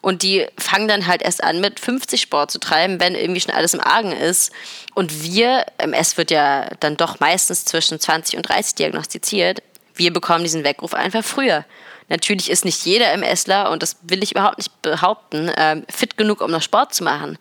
Und 0.00 0.22
die 0.22 0.46
fangen 0.56 0.88
dann 0.88 1.06
halt 1.06 1.22
erst 1.22 1.44
an, 1.44 1.60
mit 1.60 1.78
50 1.78 2.20
Sport 2.20 2.50
zu 2.50 2.58
treiben, 2.58 3.00
wenn 3.00 3.14
irgendwie 3.14 3.40
schon 3.40 3.54
alles 3.54 3.74
im 3.74 3.80
Argen 3.80 4.12
ist. 4.12 4.52
Und 4.94 5.22
wir, 5.22 5.66
MS 5.78 6.16
wird 6.16 6.30
ja 6.30 6.70
dann 6.80 6.96
doch 6.96 7.20
meistens 7.20 7.66
zwischen 7.66 8.00
20 8.00 8.36
und 8.36 8.48
30 8.48 8.76
diagnostiziert, 8.76 9.62
wir 9.94 10.12
bekommen 10.12 10.44
diesen 10.44 10.64
Weckruf 10.64 10.94
einfach 10.94 11.22
früher. 11.22 11.66
Natürlich 12.08 12.50
ist 12.50 12.64
nicht 12.64 12.84
jeder 12.86 13.12
MSler, 13.12 13.70
und 13.70 13.82
das 13.82 13.96
will 14.02 14.22
ich 14.22 14.32
überhaupt 14.32 14.58
nicht 14.58 14.82
behaupten, 14.82 15.50
ähm, 15.56 15.84
fit 15.88 16.16
genug, 16.16 16.40
um 16.40 16.50
noch 16.50 16.62
Sport 16.62 16.94
zu 16.94 17.04
machen. 17.04 17.38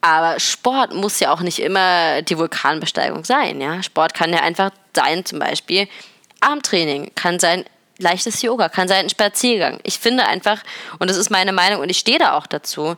Aber 0.00 0.38
Sport 0.38 0.92
muss 0.92 1.20
ja 1.20 1.32
auch 1.32 1.40
nicht 1.40 1.60
immer 1.60 2.20
die 2.20 2.36
Vulkanbesteigung 2.36 3.24
sein. 3.24 3.60
Ja? 3.60 3.82
Sport 3.82 4.12
kann 4.12 4.32
ja 4.32 4.40
einfach 4.40 4.70
sein, 4.94 5.24
zum 5.24 5.38
Beispiel, 5.38 5.88
Armtraining, 6.44 7.12
kann 7.14 7.38
sein 7.38 7.64
leichtes 7.98 8.42
Yoga, 8.42 8.68
kann 8.68 8.88
sein 8.88 9.06
ein 9.06 9.10
Spaziergang. 9.10 9.78
Ich 9.82 9.98
finde 9.98 10.26
einfach, 10.26 10.62
und 10.98 11.08
das 11.08 11.16
ist 11.16 11.30
meine 11.30 11.52
Meinung 11.52 11.80
und 11.80 11.88
ich 11.88 11.98
stehe 11.98 12.18
da 12.18 12.36
auch 12.36 12.46
dazu, 12.46 12.96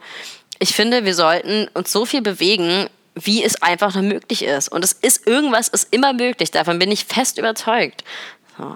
ich 0.58 0.74
finde, 0.74 1.04
wir 1.04 1.14
sollten 1.14 1.68
uns 1.74 1.92
so 1.92 2.06
viel 2.06 2.22
bewegen, 2.22 2.88
wie 3.14 3.42
es 3.42 3.60
einfach 3.62 3.94
nur 3.94 4.04
möglich 4.04 4.42
ist. 4.42 4.68
Und 4.68 4.84
es 4.84 4.92
ist 4.92 5.26
irgendwas 5.26 5.68
ist 5.68 5.92
immer 5.92 6.12
möglich. 6.12 6.50
Davon 6.50 6.78
bin 6.78 6.90
ich 6.90 7.04
fest 7.04 7.38
überzeugt. 7.38 8.04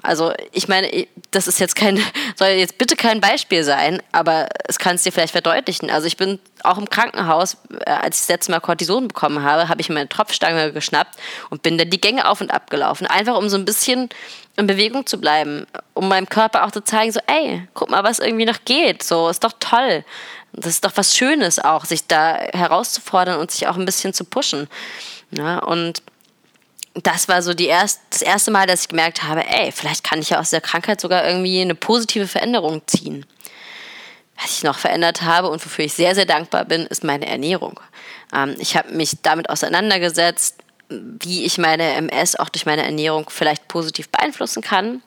Also 0.02 0.32
ich 0.52 0.68
meine, 0.68 1.06
das 1.30 1.46
ist 1.46 1.58
jetzt 1.58 1.74
kein, 1.74 1.98
soll 2.36 2.48
jetzt 2.48 2.78
bitte 2.78 2.96
kein 2.96 3.20
Beispiel 3.20 3.64
sein, 3.64 4.02
aber 4.12 4.48
es 4.68 4.78
kann 4.78 4.96
es 4.96 5.02
dir 5.02 5.12
vielleicht 5.12 5.32
verdeutlichen. 5.32 5.90
Also 5.90 6.06
ich 6.06 6.16
bin 6.16 6.38
auch 6.62 6.78
im 6.78 6.90
Krankenhaus, 6.90 7.56
äh, 7.86 7.90
als 7.90 8.16
ich 8.16 8.22
das 8.22 8.28
letzte 8.28 8.52
Mal 8.52 8.60
Cortison 8.60 9.08
bekommen 9.08 9.42
habe, 9.42 9.68
habe 9.68 9.80
ich 9.80 9.88
mir 9.88 10.00
eine 10.00 10.08
Tropfstange 10.08 10.72
geschnappt 10.72 11.16
und 11.48 11.62
bin 11.62 11.78
dann 11.78 11.90
die 11.90 12.00
Gänge 12.00 12.28
auf 12.28 12.40
und 12.40 12.50
ab 12.50 12.70
gelaufen. 12.70 13.06
Einfach 13.06 13.36
um 13.36 13.48
so 13.48 13.56
ein 13.56 13.64
bisschen 13.64 14.10
in 14.56 14.66
Bewegung 14.66 15.06
zu 15.06 15.18
bleiben, 15.18 15.66
um 15.94 16.08
meinem 16.08 16.28
Körper 16.28 16.64
auch 16.64 16.70
zu 16.70 16.84
zeigen, 16.84 17.12
so, 17.12 17.20
ey, 17.26 17.66
guck 17.72 17.90
mal, 17.90 18.04
was 18.04 18.18
irgendwie 18.18 18.44
noch 18.44 18.64
geht. 18.64 19.02
So, 19.02 19.28
ist 19.28 19.44
doch 19.44 19.54
toll. 19.58 20.04
Das 20.52 20.66
ist 20.66 20.84
doch 20.84 20.92
was 20.96 21.16
Schönes 21.16 21.58
auch, 21.58 21.84
sich 21.84 22.06
da 22.06 22.34
herauszufordern 22.34 23.38
und 23.38 23.50
sich 23.50 23.68
auch 23.68 23.76
ein 23.76 23.86
bisschen 23.86 24.12
zu 24.12 24.24
pushen. 24.24 24.68
Ja, 25.30 25.58
und 25.60 26.02
das 27.06 27.28
war 27.28 27.42
so 27.42 27.54
die 27.54 27.66
erst, 27.66 28.00
das 28.10 28.22
erste 28.22 28.50
Mal, 28.50 28.66
dass 28.66 28.82
ich 28.82 28.88
gemerkt 28.88 29.22
habe, 29.22 29.46
ey, 29.46 29.72
vielleicht 29.72 30.04
kann 30.04 30.20
ich 30.20 30.30
ja 30.30 30.40
aus 30.40 30.50
der 30.50 30.60
Krankheit 30.60 31.00
sogar 31.00 31.26
irgendwie 31.26 31.60
eine 31.60 31.74
positive 31.74 32.26
Veränderung 32.26 32.82
ziehen. 32.86 33.26
Was 34.40 34.58
ich 34.58 34.62
noch 34.62 34.78
verändert 34.78 35.22
habe 35.22 35.48
und 35.48 35.64
wofür 35.64 35.84
ich 35.84 35.92
sehr, 35.92 36.14
sehr 36.14 36.24
dankbar 36.24 36.64
bin, 36.64 36.86
ist 36.86 37.04
meine 37.04 37.26
Ernährung. 37.26 37.78
Ähm, 38.34 38.56
ich 38.58 38.76
habe 38.76 38.92
mich 38.92 39.18
damit 39.22 39.50
auseinandergesetzt, 39.50 40.56
wie 40.88 41.44
ich 41.44 41.58
meine 41.58 41.92
MS 41.94 42.36
auch 42.36 42.48
durch 42.48 42.66
meine 42.66 42.84
Ernährung 42.84 43.30
vielleicht 43.30 43.68
positiv 43.68 44.08
beeinflussen 44.08 44.62
kann 44.62 45.02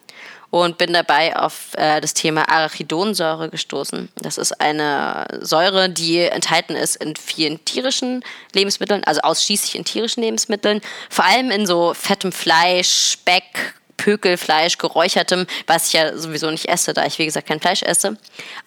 und 0.53 0.77
bin 0.77 0.93
dabei 0.93 1.35
auf 1.35 1.69
äh, 1.77 1.99
das 1.99 2.13
Thema 2.13 2.47
Arachidonsäure 2.47 3.49
gestoßen. 3.49 4.09
Das 4.21 4.37
ist 4.37 4.61
eine 4.61 5.25
Säure, 5.41 5.89
die 5.89 6.19
enthalten 6.19 6.75
ist 6.75 6.95
in 6.97 7.15
vielen 7.15 7.65
tierischen 7.65 8.23
Lebensmitteln, 8.53 9.03
also 9.03 9.21
ausschließlich 9.21 9.73
in 9.73 9.83
tierischen 9.83 10.21
Lebensmitteln, 10.21 10.81
vor 11.09 11.25
allem 11.25 11.49
in 11.49 11.65
so 11.65 11.95
fettem 11.95 12.31
Fleisch, 12.31 13.13
Speck, 13.13 13.73
Pökelfleisch, 13.97 14.77
geräuchertem, 14.77 15.47
was 15.65 15.87
ich 15.87 15.93
ja 15.93 16.15
sowieso 16.15 16.51
nicht 16.51 16.69
esse, 16.69 16.93
da 16.93 17.03
ich 17.07 17.17
wie 17.17 17.25
gesagt 17.25 17.47
kein 17.47 17.59
Fleisch 17.59 17.81
esse, 17.81 18.15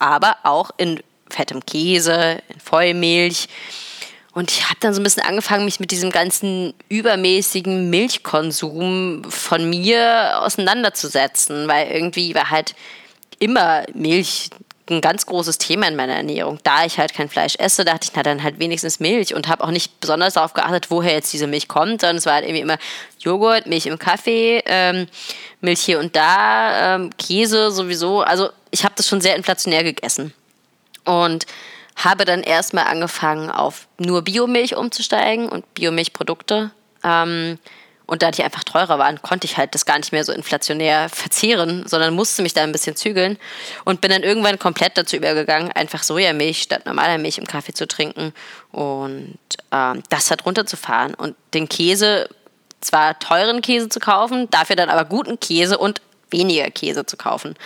aber 0.00 0.38
auch 0.42 0.72
in 0.78 1.00
fettem 1.30 1.64
Käse, 1.64 2.38
in 2.48 2.58
Vollmilch. 2.58 3.46
Und 4.36 4.50
ich 4.50 4.64
habe 4.68 4.78
dann 4.80 4.92
so 4.92 5.00
ein 5.00 5.02
bisschen 5.02 5.22
angefangen, 5.22 5.64
mich 5.64 5.80
mit 5.80 5.90
diesem 5.90 6.10
ganzen 6.10 6.74
übermäßigen 6.90 7.88
Milchkonsum 7.88 9.22
von 9.30 9.70
mir 9.70 10.42
auseinanderzusetzen, 10.42 11.66
weil 11.68 11.90
irgendwie 11.90 12.34
war 12.34 12.50
halt 12.50 12.74
immer 13.38 13.84
Milch 13.94 14.50
ein 14.90 15.00
ganz 15.00 15.24
großes 15.24 15.56
Thema 15.56 15.88
in 15.88 15.96
meiner 15.96 16.16
Ernährung. 16.16 16.58
Da 16.64 16.84
ich 16.84 16.98
halt 16.98 17.14
kein 17.14 17.30
Fleisch 17.30 17.56
esse, 17.56 17.86
dachte 17.86 18.08
ich, 18.10 18.10
na 18.14 18.22
dann 18.22 18.42
halt 18.42 18.58
wenigstens 18.58 19.00
Milch 19.00 19.34
und 19.34 19.48
habe 19.48 19.64
auch 19.64 19.70
nicht 19.70 20.00
besonders 20.00 20.34
darauf 20.34 20.52
geachtet, 20.52 20.90
woher 20.90 21.14
jetzt 21.14 21.32
diese 21.32 21.46
Milch 21.46 21.66
kommt, 21.66 22.02
sondern 22.02 22.18
es 22.18 22.26
war 22.26 22.34
halt 22.34 22.44
irgendwie 22.44 22.60
immer 22.60 22.76
Joghurt, 23.18 23.66
Milch 23.66 23.86
im 23.86 23.98
Kaffee, 23.98 24.62
ähm, 24.66 25.06
Milch 25.62 25.80
hier 25.80 25.98
und 25.98 26.14
da, 26.14 26.96
ähm, 26.96 27.10
Käse 27.16 27.70
sowieso. 27.70 28.20
Also 28.20 28.50
ich 28.70 28.84
habe 28.84 28.92
das 28.98 29.08
schon 29.08 29.22
sehr 29.22 29.34
inflationär 29.34 29.82
gegessen 29.82 30.34
und 31.06 31.46
habe 31.96 32.24
dann 32.24 32.42
erstmal 32.42 32.84
angefangen, 32.84 33.50
auf 33.50 33.88
nur 33.98 34.22
Biomilch 34.22 34.76
umzusteigen 34.76 35.48
und 35.48 35.74
Biomilchprodukte. 35.74 36.70
Ähm, 37.02 37.58
und 38.06 38.22
da 38.22 38.30
die 38.30 38.44
einfach 38.44 38.62
teurer 38.62 38.98
waren, 38.98 39.20
konnte 39.20 39.46
ich 39.46 39.56
halt 39.56 39.74
das 39.74 39.84
gar 39.84 39.98
nicht 39.98 40.12
mehr 40.12 40.24
so 40.24 40.32
inflationär 40.32 41.08
verzehren, 41.08 41.86
sondern 41.88 42.14
musste 42.14 42.42
mich 42.42 42.54
da 42.54 42.62
ein 42.62 42.70
bisschen 42.70 42.94
zügeln 42.94 43.36
und 43.84 44.00
bin 44.00 44.12
dann 44.12 44.22
irgendwann 44.22 44.60
komplett 44.60 44.96
dazu 44.96 45.16
übergegangen, 45.16 45.72
einfach 45.72 46.04
Sojamilch 46.04 46.62
statt 46.62 46.86
normaler 46.86 47.18
Milch 47.18 47.38
im 47.38 47.46
Kaffee 47.46 47.74
zu 47.74 47.88
trinken 47.88 48.32
und 48.70 49.38
ähm, 49.72 50.02
das 50.08 50.30
hat 50.30 50.46
runterzufahren 50.46 51.14
und 51.14 51.34
den 51.52 51.68
Käse, 51.68 52.28
zwar 52.80 53.18
teuren 53.18 53.60
Käse 53.60 53.88
zu 53.88 53.98
kaufen, 53.98 54.48
dafür 54.50 54.76
dann 54.76 54.88
aber 54.88 55.04
guten 55.04 55.40
Käse 55.40 55.76
und 55.76 56.00
weniger 56.30 56.70
Käse 56.70 57.06
zu 57.06 57.16
kaufen. 57.16 57.56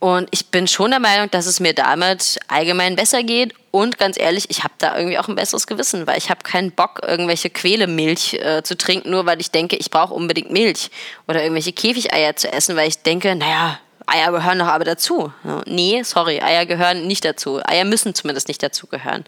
Und 0.00 0.28
ich 0.30 0.46
bin 0.46 0.68
schon 0.68 0.92
der 0.92 1.00
Meinung, 1.00 1.28
dass 1.30 1.46
es 1.46 1.58
mir 1.58 1.74
damit 1.74 2.38
allgemein 2.46 2.94
besser 2.94 3.24
geht. 3.24 3.52
Und 3.72 3.98
ganz 3.98 4.18
ehrlich, 4.18 4.48
ich 4.48 4.62
habe 4.62 4.74
da 4.78 4.96
irgendwie 4.96 5.18
auch 5.18 5.28
ein 5.28 5.34
besseres 5.34 5.66
Gewissen, 5.66 6.06
weil 6.06 6.18
ich 6.18 6.30
habe 6.30 6.42
keinen 6.44 6.70
Bock, 6.70 7.00
irgendwelche 7.04 7.50
Quälemilch 7.50 8.34
äh, 8.34 8.62
zu 8.62 8.76
trinken, 8.76 9.10
nur 9.10 9.26
weil 9.26 9.40
ich 9.40 9.50
denke, 9.50 9.76
ich 9.76 9.90
brauche 9.90 10.14
unbedingt 10.14 10.52
Milch. 10.52 10.90
Oder 11.26 11.42
irgendwelche 11.42 11.72
Käfigeier 11.72 12.36
zu 12.36 12.52
essen, 12.52 12.76
weil 12.76 12.88
ich 12.88 13.02
denke, 13.02 13.34
naja, 13.34 13.80
Eier 14.06 14.32
gehören 14.32 14.58
doch 14.58 14.66
aber 14.66 14.84
dazu. 14.84 15.32
Nee, 15.66 16.02
sorry, 16.02 16.40
Eier 16.40 16.64
gehören 16.64 17.06
nicht 17.06 17.24
dazu. 17.24 17.60
Eier 17.64 17.84
müssen 17.84 18.14
zumindest 18.14 18.48
nicht 18.48 18.62
dazu 18.62 18.86
gehören. 18.86 19.24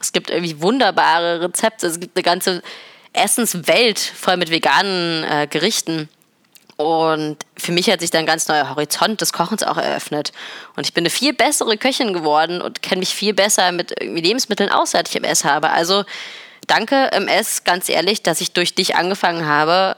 Es 0.00 0.12
gibt 0.12 0.30
irgendwie 0.30 0.60
wunderbare 0.60 1.42
Rezepte. 1.42 1.86
Es 1.86 2.00
gibt 2.00 2.16
eine 2.16 2.24
ganze 2.24 2.62
Essenswelt 3.12 3.98
voll 3.98 4.36
mit 4.36 4.50
veganen 4.50 5.24
äh, 5.24 5.46
Gerichten. 5.46 6.08
Und 6.76 7.38
für 7.56 7.72
mich 7.72 7.88
hat 7.88 8.00
sich 8.00 8.10
dann 8.10 8.20
ein 8.20 8.26
ganz 8.26 8.48
neuer 8.48 8.68
Horizont 8.68 9.22
des 9.22 9.32
Kochens 9.32 9.62
auch 9.62 9.78
eröffnet. 9.78 10.32
Und 10.76 10.86
ich 10.86 10.92
bin 10.92 11.02
eine 11.02 11.10
viel 11.10 11.32
bessere 11.32 11.78
Köchin 11.78 12.12
geworden 12.12 12.60
und 12.60 12.82
kenne 12.82 13.00
mich 13.00 13.14
viel 13.14 13.32
besser 13.32 13.72
mit 13.72 13.98
Lebensmitteln 14.02 14.70
aus, 14.70 14.90
seit 14.90 15.08
ich 15.08 15.16
MS 15.16 15.44
habe. 15.44 15.70
Also 15.70 16.04
danke 16.66 17.10
MS, 17.12 17.64
ganz 17.64 17.88
ehrlich, 17.88 18.22
dass 18.22 18.42
ich 18.42 18.52
durch 18.52 18.74
dich 18.74 18.94
angefangen 18.94 19.46
habe, 19.46 19.96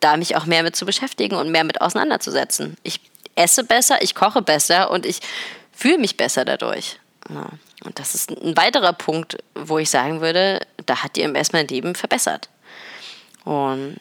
da 0.00 0.16
mich 0.16 0.36
auch 0.36 0.46
mehr 0.46 0.64
mit 0.64 0.74
zu 0.74 0.84
beschäftigen 0.84 1.36
und 1.36 1.50
mehr 1.50 1.62
mit 1.64 1.80
auseinanderzusetzen. 1.80 2.76
Ich 2.82 3.00
esse 3.36 3.62
besser, 3.62 4.02
ich 4.02 4.16
koche 4.16 4.42
besser 4.42 4.90
und 4.90 5.06
ich 5.06 5.20
fühle 5.72 5.98
mich 5.98 6.16
besser 6.16 6.44
dadurch. 6.44 6.98
Ja. 7.28 7.46
Und 7.84 7.98
das 7.98 8.14
ist 8.14 8.30
ein 8.30 8.56
weiterer 8.56 8.92
Punkt, 8.92 9.38
wo 9.54 9.78
ich 9.78 9.88
sagen 9.88 10.20
würde, 10.20 10.60
da 10.86 11.02
hat 11.02 11.16
die 11.16 11.22
MS 11.22 11.52
mein 11.52 11.68
Leben 11.68 11.94
verbessert. 11.94 12.48
Und 13.44 13.96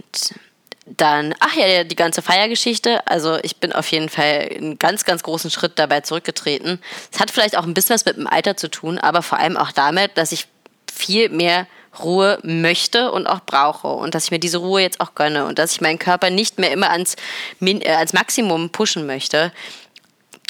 dann, 0.98 1.36
ach 1.40 1.56
ja, 1.56 1.84
die 1.84 1.96
ganze 1.96 2.22
Feiergeschichte. 2.22 3.06
Also 3.08 3.38
ich 3.44 3.58
bin 3.58 3.74
auf 3.74 3.92
jeden 3.92 4.10
Fall 4.10 4.50
einen 4.56 4.80
ganz, 4.80 5.06
ganz 5.06 5.24
großen 5.24 5.52
Schritt 5.52 5.74
dabei 5.78 6.02
zurückgetreten. 6.02 6.82
Es 7.12 7.20
hat 7.20 7.32
vielleicht 7.32 7.58
auch 7.58 7.64
ein 7.64 7.74
bisschen 7.74 7.96
was 7.96 8.06
mit 8.06 8.18
dem 8.18 8.28
Alter 8.28 8.58
zu 8.58 8.70
tun, 8.70 8.98
aber 8.98 9.22
vor 9.22 9.38
allem 9.38 9.58
auch 9.58 9.72
damit, 9.72 10.18
dass 10.18 10.32
ich 10.32 10.48
viel 10.92 11.30
mehr 11.30 11.68
Ruhe 12.00 12.40
möchte 12.44 13.12
und 13.12 13.28
auch 13.28 13.42
brauche 13.42 13.88
und 13.88 14.14
dass 14.14 14.26
ich 14.26 14.32
mir 14.32 14.40
diese 14.40 14.60
Ruhe 14.60 14.82
jetzt 14.82 15.02
auch 15.02 15.16
gönne 15.16 15.46
und 15.46 15.58
dass 15.60 15.72
ich 15.72 15.82
meinen 15.82 16.00
Körper 16.00 16.30
nicht 16.30 16.60
mehr 16.60 16.72
immer 16.72 16.92
ans, 16.92 17.16
äh, 17.62 17.90
ans 17.90 18.14
Maximum 18.14 18.70
pushen 18.70 19.06
möchte, 19.06 19.52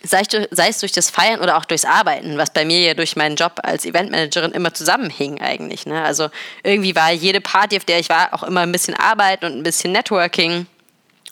sei, 0.03 0.23
sei 0.51 0.67
es 0.69 0.79
durch 0.79 0.91
das 0.91 1.09
Feiern 1.09 1.41
oder 1.41 1.57
auch 1.57 1.65
durchs 1.65 1.85
Arbeiten, 1.85 2.37
was 2.37 2.51
bei 2.51 2.65
mir 2.65 2.79
ja 2.79 2.93
durch 2.93 3.15
meinen 3.15 3.35
Job 3.35 3.59
als 3.63 3.85
Eventmanagerin 3.85 4.51
immer 4.51 4.73
zusammenhing 4.73 5.41
eigentlich. 5.41 5.85
Ne? 5.85 6.01
Also 6.01 6.29
irgendwie 6.63 6.95
war 6.95 7.11
jede 7.11 7.41
Party, 7.41 7.77
auf 7.77 7.85
der 7.85 7.99
ich 7.99 8.09
war, 8.09 8.33
auch 8.33 8.43
immer 8.43 8.61
ein 8.61 8.71
bisschen 8.71 8.95
Arbeiten 8.95 9.45
und 9.45 9.57
ein 9.57 9.63
bisschen 9.63 9.91
Networking 9.91 10.67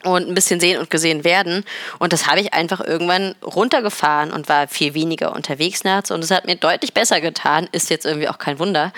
und 0.04 0.28
ein 0.28 0.36
bisschen 0.36 0.60
sehen 0.60 0.80
und 0.80 0.90
gesehen 0.90 1.24
werden. 1.24 1.64
Und 2.00 2.14
das 2.14 2.28
habe 2.28 2.40
ich 2.40 2.54
einfach 2.54 2.82
irgendwann 2.82 3.36
runtergefahren 3.44 4.32
und 4.32 4.50
war 4.50 4.68
viel 4.68 4.94
weniger 4.94 5.34
unterwegs 5.34 5.84
nachts. 5.84 6.12
Und 6.12 6.24
es 6.24 6.32
hat 6.32 6.46
mir 6.46 6.56
deutlich 6.56 6.94
besser 6.94 7.22
getan, 7.22 7.68
ist 7.72 7.90
jetzt 7.90 8.06
irgendwie 8.06 8.30
auch 8.30 8.38
kein 8.38 8.60
Wunder, 8.60 8.94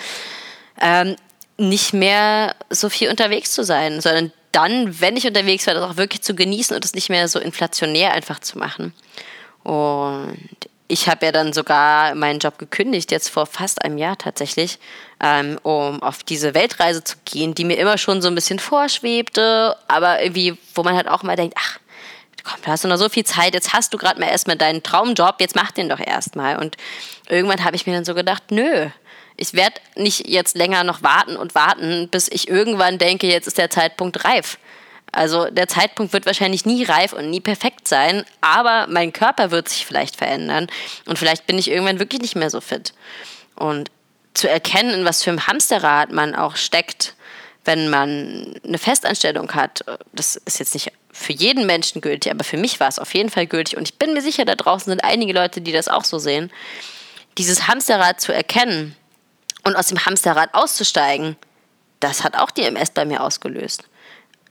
ähm, 0.82 1.16
nicht 1.58 1.94
mehr 1.94 2.56
so 2.70 2.90
viel 2.90 3.10
unterwegs 3.10 3.52
zu 3.52 3.64
sein, 3.64 4.02
sondern 4.02 4.32
dann, 4.52 5.00
wenn 5.00 5.18
ich 5.18 5.28
unterwegs 5.28 5.68
war, 5.68 5.74
das 5.74 5.84
auch 5.84 5.98
wirklich 5.98 6.22
zu 6.22 6.34
genießen 6.34 6.76
und 6.76 6.84
es 6.84 6.96
nicht 6.96 7.10
mehr 7.10 7.28
so 7.28 7.40
inflationär 7.40 8.14
einfach 8.14 8.40
zu 8.40 8.58
machen. 8.58 8.94
Und 9.64 10.38
ich 10.88 11.08
habe 11.08 11.28
ja 11.28 11.32
dann 11.32 11.54
sogar 11.54 12.16
meinen 12.16 12.40
Job 12.40 12.58
gekündigt, 12.58 13.12
jetzt 13.12 13.30
vor 13.30 13.46
fast 13.46 13.84
einem 13.86 13.98
Jahr 13.98 14.18
tatsächlich, 14.18 14.80
ähm, 15.22 15.60
um 15.62 16.02
auf 16.02 16.24
diese 16.24 16.56
Weltreise 16.56 17.04
zu 17.04 17.16
gehen, 17.26 17.54
die 17.54 17.64
mir 17.64 17.78
immer 17.78 17.98
schon 17.98 18.22
so 18.22 18.28
ein 18.28 18.36
bisschen 18.36 18.60
vorschwebte, 18.60 19.78
aber 19.88 20.22
irgendwie, 20.22 20.58
wo 20.74 20.82
man 20.82 20.96
halt 20.96 21.08
auch 21.08 21.22
mal 21.22 21.36
denkt, 21.36 21.56
ach, 21.60 21.80
komm, 22.44 22.62
du 22.64 22.68
hast 22.72 22.84
noch 22.86 22.98
so 22.98 23.08
viel 23.08 23.24
Zeit, 23.24 23.54
jetzt 23.54 23.74
hast 23.74 23.94
du 23.94 23.98
gerade 23.98 24.20
mal 24.20 24.30
erstmal 24.30 24.56
deinen 24.56 24.82
Traumjob, 24.82 25.36
jetzt 25.40 25.56
mach 25.56 25.72
den 25.72 25.90
doch 25.90 26.00
erstmal. 26.00 26.58
Und 26.58 26.76
irgendwann 27.28 27.64
habe 27.64 27.76
ich 27.76 27.86
mir 27.86 27.94
dann 27.94 28.06
so 28.06 28.16
gedacht, 28.16 28.44
nö, 28.50 28.88
ich 29.38 29.54
werde 29.54 29.80
nicht 29.96 30.28
jetzt 30.28 30.58
länger 30.58 30.84
noch 30.84 31.04
warten 31.04 31.38
und 31.38 31.56
warten, 31.56 32.10
bis 32.10 32.28
ich 32.30 32.50
irgendwann 32.50 32.98
denke, 32.98 33.28
jetzt 33.28 33.48
ist 33.48 33.58
der 33.58 33.70
Zeitpunkt 33.70 34.26
reif. 34.26 34.58
Also 35.12 35.50
der 35.50 35.68
Zeitpunkt 35.68 36.14
wird 36.14 36.26
wahrscheinlich 36.26 36.66
nie 36.66 36.84
reif 36.84 37.14
und 37.14 37.30
nie 37.30 37.40
perfekt 37.40 37.88
sein, 37.88 38.26
aber 38.42 38.88
mein 38.88 39.14
Körper 39.14 39.52
wird 39.52 39.70
sich 39.70 39.86
vielleicht 39.86 40.16
verändern 40.16 40.68
und 41.06 41.18
vielleicht 41.18 41.48
bin 41.48 41.58
ich 41.58 41.70
irgendwann 41.70 42.00
wirklich 42.00 42.22
nicht 42.22 42.36
mehr 42.36 42.50
so 42.50 42.62
fit. 42.62 42.94
Und 43.56 43.92
zu 44.34 44.50
erkennen, 44.50 44.94
in 44.94 45.06
was 45.06 45.24
für 45.24 45.32
einem 45.32 45.48
Hamsterrad 45.48 46.12
man 46.12 46.36
auch 46.36 46.56
steckt, 46.56 47.16
wenn 47.66 47.90
man 47.90 48.56
eine 48.66 48.78
Festanstellung 48.78 49.54
hat, 49.54 49.84
das 50.14 50.36
ist 50.36 50.60
jetzt 50.60 50.74
nicht 50.74 50.92
für 51.12 51.34
jeden 51.34 51.66
Menschen 51.66 52.02
gültig, 52.02 52.32
aber 52.32 52.44
für 52.44 52.58
mich 52.58 52.80
war 52.80 52.88
es 52.88 53.00
auf 53.00 53.14
jeden 53.14 53.30
Fall 53.30 53.48
gültig 53.48 53.78
und 53.78 53.88
ich 53.88 53.98
bin 53.98 54.14
mir 54.14 54.22
sicher, 54.22 54.46
da 54.46 54.56
draußen 54.56 54.92
sind 54.92 55.04
einige 55.04 55.34
Leute, 55.34 55.62
die 55.62 55.72
das 55.72 55.88
auch 55.88 56.04
so 56.04 56.20
sehen. 56.20 56.52
Dieses 57.38 57.68
Hamsterrad 57.68 58.22
zu 58.22 58.34
erkennen 58.34 58.96
und 59.64 59.76
aus 59.76 59.88
dem 59.88 60.06
Hamsterrad 60.06 60.54
auszusteigen, 60.54 61.36
das 62.00 62.24
hat 62.24 62.38
auch 62.38 62.52
die 62.52 62.64
MS 62.64 62.92
bei 62.92 63.06
mir 63.06 63.24
ausgelöst 63.24 63.84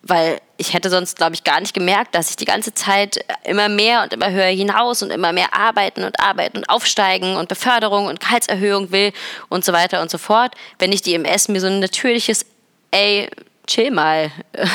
weil 0.03 0.41
ich 0.59 0.75
hätte 0.75 0.91
sonst, 0.91 1.17
glaube 1.17 1.35
ich, 1.35 1.45
gar 1.45 1.61
nicht 1.61 1.73
gemerkt, 1.73 2.15
dass 2.17 2.31
ich 2.31 2.37
die 2.37 2.45
ganze 2.45 2.75
Zeit 2.75 3.25
immer 3.45 3.69
mehr 3.69 4.03
und 4.03 4.13
immer 4.13 4.31
höher 4.31 4.49
hinaus 4.49 5.03
und 5.03 5.11
immer 5.11 5.33
mehr 5.33 5.55
arbeiten 5.55 6.03
und 6.03 6.19
arbeiten 6.19 6.59
und 6.59 6.69
aufsteigen 6.69 7.37
und 7.37 7.49
Beförderung 7.49 8.07
und 8.07 8.19
Gehaltserhöhung 8.19 8.91
will 8.91 9.13
und 9.49 9.65
so 9.65 9.73
weiter 9.73 10.03
und 10.03 10.11
so 10.11 10.19
fort, 10.19 10.55
wenn 10.81 10.91
ich 10.91 11.01
die 11.01 11.15
MS 11.15 11.49
mir 11.49 11.61
so 11.61 11.69
ein 11.69 11.79
natürliches, 11.79 12.45
ey, 12.91 13.31
chill 13.69 13.93
mal, 13.93 14.33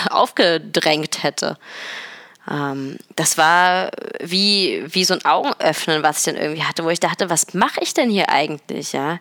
aufgedrängt 0.10 1.22
hätte. 1.22 1.58
Ähm, 2.50 2.98
das 3.16 3.38
war 3.38 3.92
wie, 4.22 4.84
wie 4.88 5.04
so 5.04 5.16
ein 5.16 5.26
Augenöffnen, 5.26 6.02
was 6.02 6.20
ich 6.20 6.34
dann 6.34 6.42
irgendwie 6.42 6.64
hatte, 6.64 6.86
wo 6.86 6.90
ich 6.90 7.00
dachte, 7.02 7.30
was 7.30 7.54
mache 7.54 7.82
ich 7.82 7.94
denn 7.94 8.10
hier 8.10 8.30
eigentlich, 8.30 8.94
ja? 8.94 9.20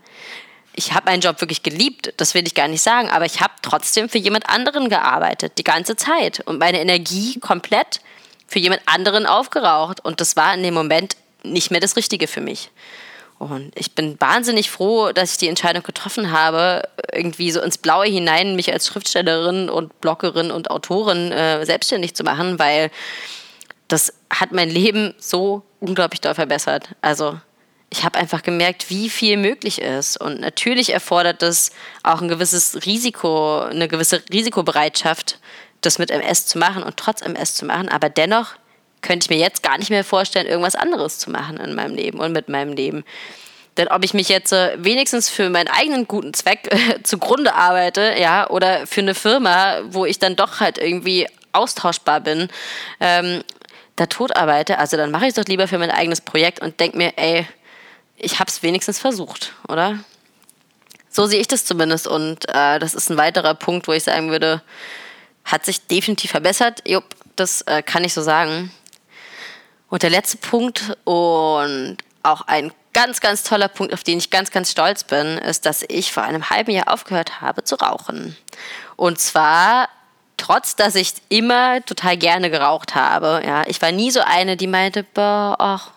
Ich 0.75 0.93
habe 0.93 1.11
meinen 1.11 1.21
Job 1.21 1.41
wirklich 1.41 1.63
geliebt, 1.63 2.15
das 2.17 2.35
will 2.35 2.47
ich 2.47 2.55
gar 2.55 2.69
nicht 2.69 2.83
sagen, 2.83 3.09
aber 3.11 3.27
ich 3.27 3.41
habe 3.41 3.53
trotzdem 3.63 4.09
für 4.09 4.19
jemand 4.19 4.49
anderen 4.49 4.89
gearbeitet, 4.89 5.53
die 5.59 5.65
ganze 5.65 5.97
Zeit 5.97 6.41
und 6.47 6.59
meine 6.59 6.81
Energie 6.81 7.39
komplett 7.41 8.01
für 8.47 8.59
jemand 8.59 8.83
anderen 8.87 9.27
aufgeraucht 9.27 10.05
und 10.05 10.21
das 10.21 10.37
war 10.37 10.55
in 10.55 10.63
dem 10.63 10.75
Moment 10.75 11.17
nicht 11.43 11.71
mehr 11.71 11.81
das 11.81 11.97
Richtige 11.97 12.27
für 12.27 12.41
mich. 12.41 12.71
Und 13.39 13.73
ich 13.75 13.97
bin 13.97 14.21
wahnsinnig 14.21 14.71
froh, 14.71 15.11
dass 15.11 15.33
ich 15.33 15.39
die 15.39 15.49
Entscheidung 15.49 15.83
getroffen 15.83 16.31
habe, 16.31 16.89
irgendwie 17.13 17.51
so 17.51 17.61
ins 17.61 17.77
Blaue 17.77 18.07
hinein 18.07 18.55
mich 18.55 18.73
als 18.73 18.87
Schriftstellerin 18.87 19.69
und 19.69 20.01
Bloggerin 20.01 20.53
und 20.53 20.71
Autorin 20.71 21.33
äh, 21.33 21.67
selbstständig 21.67 22.15
zu 22.15 22.23
machen, 22.23 22.61
weil 22.61 22.93
das 23.89 24.13
hat 24.31 24.53
mein 24.53 24.71
Leben 24.71 25.15
so 25.19 25.63
unglaublich 25.81 26.21
doll 26.21 26.35
verbessert. 26.35 26.91
Also 27.01 27.37
ich 27.93 28.05
habe 28.05 28.19
einfach 28.19 28.43
gemerkt, 28.43 28.89
wie 28.89 29.11
viel 29.11 29.37
möglich 29.37 29.81
ist. 29.81 30.17
Und 30.17 30.41
natürlich 30.41 30.95
erfordert 30.95 31.43
das 31.43 31.73
auch 32.03 32.23
ein 32.23 32.29
gewisses 32.29 32.87
Risiko, 32.87 33.61
eine 33.61 33.87
gewisse 33.87 34.23
Risikobereitschaft, 34.33 35.39
das 35.83 35.99
mit 35.99 36.11
MS 36.11 36.47
zu 36.47 36.59
machen 36.59 36.83
und 36.83 36.97
trotz 36.97 37.21
MS 37.21 37.55
zu 37.55 37.67
machen. 37.67 37.91
Aber 37.91 38.09
dennoch 38.09 38.55
könnte 39.03 39.27
ich 39.27 39.31
mir 39.31 39.39
jetzt 39.39 39.63
gar 39.63 39.77
nicht 39.77 39.91
mehr 39.91 40.05
vorstellen, 40.05 40.47
irgendwas 40.47 40.75
anderes 40.75 41.19
zu 41.19 41.31
machen 41.31 41.59
in 41.59 41.75
meinem 41.75 41.95
Leben 41.95 42.19
und 42.19 42.33
mit 42.33 42.49
meinem 42.49 42.73
Leben. 42.73 43.05
Denn 43.77 43.89
ob 43.89 44.05
ich 44.05 44.15
mich 44.15 44.31
jetzt 44.31 44.53
äh, 44.55 44.73
wenigstens 44.79 45.29
für 45.29 45.51
meinen 45.51 45.69
eigenen 45.69 46.09
guten 46.09 46.33
Zweck 46.33 46.75
zugrunde 47.03 47.55
arbeite, 47.55 48.15
ja, 48.19 48.49
oder 48.49 48.87
für 48.87 49.03
eine 49.03 49.15
Firma, 49.15 49.81
wo 49.91 50.07
ich 50.07 50.19
dann 50.19 50.35
doch 50.35 50.61
halt 50.61 50.79
irgendwie 50.79 51.27
austauschbar 51.53 52.21
bin, 52.21 52.49
ähm, 53.01 53.43
da 53.97 54.07
tot 54.07 54.35
arbeite, 54.35 54.79
also 54.79 54.97
dann 54.97 55.11
mache 55.11 55.25
ich 55.25 55.31
es 55.31 55.35
doch 55.35 55.45
lieber 55.45 55.69
für 55.69 55.77
mein 55.77 55.91
eigenes 55.91 56.23
Projekt 56.23 56.61
und 56.61 56.81
denke 56.81 56.97
mir, 56.97 57.13
ey, 57.17 57.47
ich 58.23 58.39
habe 58.39 58.49
es 58.49 58.63
wenigstens 58.63 58.99
versucht, 58.99 59.53
oder? 59.69 59.99
So 61.11 61.27
sehe 61.27 61.41
ich 61.41 61.49
das 61.49 61.67
zumindest 61.67 62.07
und 62.07 62.49
äh, 62.49 62.79
das 62.79 62.95
ist 62.95 63.11
ein 63.11 63.19
weiterer 63.19 63.55
Punkt, 63.55 63.87
wo 63.87 63.93
ich 63.93 64.05
sagen 64.05 64.31
würde, 64.31 64.63
hat 65.45 65.67
sich 65.67 65.87
definitiv 65.87 66.31
verbessert. 66.31 66.83
Jupp, 66.89 67.05
das 67.37 67.63
äh, 67.63 67.83
kann 67.83 68.05
ich 68.05 68.15
so 68.15 68.23
sagen. 68.23 68.73
Und 69.91 70.03
der 70.03 70.11
letzte 70.11 70.39
Punkt 70.39 70.97
und 71.05 71.99
auch 72.23 72.43
ein 72.43 72.73
ganz, 72.95 73.21
ganz 73.21 73.43
toller 73.43 73.69
Punkt, 73.69 73.93
auf 73.93 74.05
den 74.05 74.19
ich 74.19 74.31
ganz, 74.31 74.51
ganz 74.51 74.71
stolz 74.71 75.05
bin, 75.05 75.39
ist, 75.39 75.67
dass 75.67 75.85
ich 75.89 76.13
vor 76.13 76.23
einem 76.23 76.49
halben 76.49 76.71
Jahr 76.71 76.89
aufgehört 76.89 77.41
habe 77.41 77.65
zu 77.65 77.75
rauchen. 77.75 78.37
Und 78.97 79.19
zwar 79.19 79.89
trotz, 80.37 80.77
dass 80.77 80.95
ich 80.95 81.15
immer 81.29 81.85
total 81.85 82.17
gerne 82.17 82.51
geraucht 82.51 82.95
habe. 82.95 83.43
Ja, 83.45 83.65
ich 83.67 83.83
war 83.83 83.93
nie 83.93 84.11
so 84.11 84.21
eine, 84.21 84.57
die 84.57 84.67
meinte, 84.67 85.03
boah, 85.03 85.57
ach, 85.59 85.91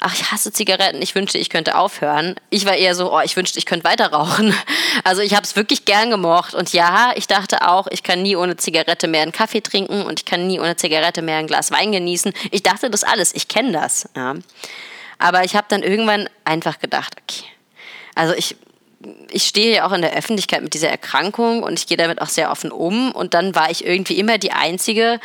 ach, 0.00 0.14
ich 0.14 0.30
hasse 0.30 0.52
Zigaretten, 0.52 1.02
ich 1.02 1.14
wünschte, 1.14 1.38
ich 1.38 1.50
könnte 1.50 1.76
aufhören. 1.76 2.36
Ich 2.50 2.64
war 2.66 2.76
eher 2.76 2.94
so, 2.94 3.12
oh, 3.12 3.20
ich 3.20 3.36
wünschte, 3.36 3.58
ich 3.58 3.66
könnte 3.66 3.84
weiter 3.84 4.12
rauchen. 4.12 4.54
Also 5.04 5.22
ich 5.22 5.34
habe 5.34 5.44
es 5.44 5.54
wirklich 5.54 5.84
gern 5.84 6.10
gemocht. 6.10 6.54
Und 6.54 6.72
ja, 6.72 7.12
ich 7.14 7.28
dachte 7.28 7.66
auch, 7.68 7.86
ich 7.90 8.02
kann 8.02 8.20
nie 8.20 8.34
ohne 8.36 8.56
Zigarette 8.56 9.06
mehr 9.06 9.22
einen 9.22 9.32
Kaffee 9.32 9.60
trinken 9.60 10.02
und 10.02 10.18
ich 10.20 10.24
kann 10.26 10.46
nie 10.46 10.58
ohne 10.58 10.76
Zigarette 10.76 11.22
mehr 11.22 11.36
ein 11.36 11.46
Glas 11.46 11.70
Wein 11.70 11.92
genießen. 11.92 12.32
Ich 12.50 12.64
dachte 12.64 12.90
das 12.90 13.04
alles, 13.04 13.32
ich 13.34 13.46
kenne 13.46 13.72
das. 13.72 14.08
Ja. 14.16 14.34
Aber 15.18 15.44
ich 15.44 15.54
habe 15.54 15.66
dann 15.70 15.82
irgendwann 15.82 16.28
einfach 16.44 16.80
gedacht, 16.80 17.14
okay, 17.22 17.44
also 18.16 18.34
ich, 18.34 18.56
ich 19.30 19.44
stehe 19.44 19.76
ja 19.76 19.86
auch 19.86 19.92
in 19.92 20.02
der 20.02 20.14
Öffentlichkeit 20.14 20.62
mit 20.62 20.74
dieser 20.74 20.88
Erkrankung 20.88 21.62
und 21.62 21.78
ich 21.78 21.86
gehe 21.86 21.96
damit 21.96 22.20
auch 22.20 22.28
sehr 22.28 22.50
offen 22.50 22.72
um. 22.72 23.12
Und 23.12 23.34
dann 23.34 23.54
war 23.54 23.70
ich 23.70 23.86
irgendwie 23.86 24.18
immer 24.18 24.36
die 24.38 24.52
Einzige, 24.52 25.20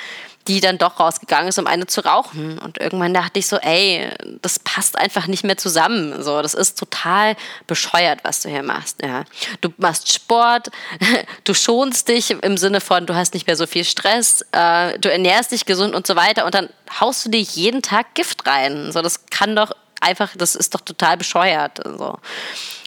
die 0.48 0.60
dann 0.60 0.78
doch 0.78 1.00
rausgegangen 1.00 1.48
ist, 1.48 1.58
um 1.58 1.68
eine 1.68 1.88
zu 1.88 2.02
rauchen. 2.02 2.60
Und 2.60 2.78
irgendwann 2.78 3.14
dachte 3.14 3.40
ich 3.40 3.48
so, 3.48 3.58
ey, 3.58 4.10
das 4.42 4.60
passt 4.60 4.98
einfach 4.98 5.28
nicht 5.28 5.44
mehr 5.44 5.58
zusammen. 5.58 6.22
So, 6.22 6.42
das 6.42 6.54
ist 6.54 6.78
total 6.78 7.36
bescheuert, 7.66 8.20
was 8.24 8.42
du 8.42 8.50
hier 8.50 8.64
machst. 8.64 9.02
Ja. 9.02 9.24
Du 9.62 9.70
machst 9.78 10.12
Sport, 10.12 10.70
du 11.46 11.54
schonst 11.54 12.10
dich 12.10 12.32
im 12.32 12.58
Sinne 12.58 12.82
von, 12.82 13.06
du 13.06 13.16
hast 13.16 13.34
nicht 13.34 13.48
mehr 13.48 13.56
so 13.56 13.68
viel 13.68 13.86
Stress, 13.86 14.46
äh, 14.52 15.00
du 15.00 15.10
ernährst 15.10 15.52
dich 15.52 15.66
gesund 15.66 15.96
und 15.96 16.06
so 16.06 16.16
weiter. 16.16 16.46
Und 16.46 16.54
dann 16.54 16.70
haust 17.00 17.26
du 17.26 17.30
dir 17.30 17.42
jeden 17.42 17.82
Tag 17.82 18.14
Gift 18.14 18.46
rein. 18.46 18.92
So, 18.92 19.02
das 19.02 19.26
kann 19.28 19.56
doch 19.56 19.72
einfach, 20.02 20.32
das 20.36 20.56
ist 20.56 20.76
doch 20.76 20.82
total 20.82 21.16
bescheuert. 21.18 21.80
So. 21.86 22.18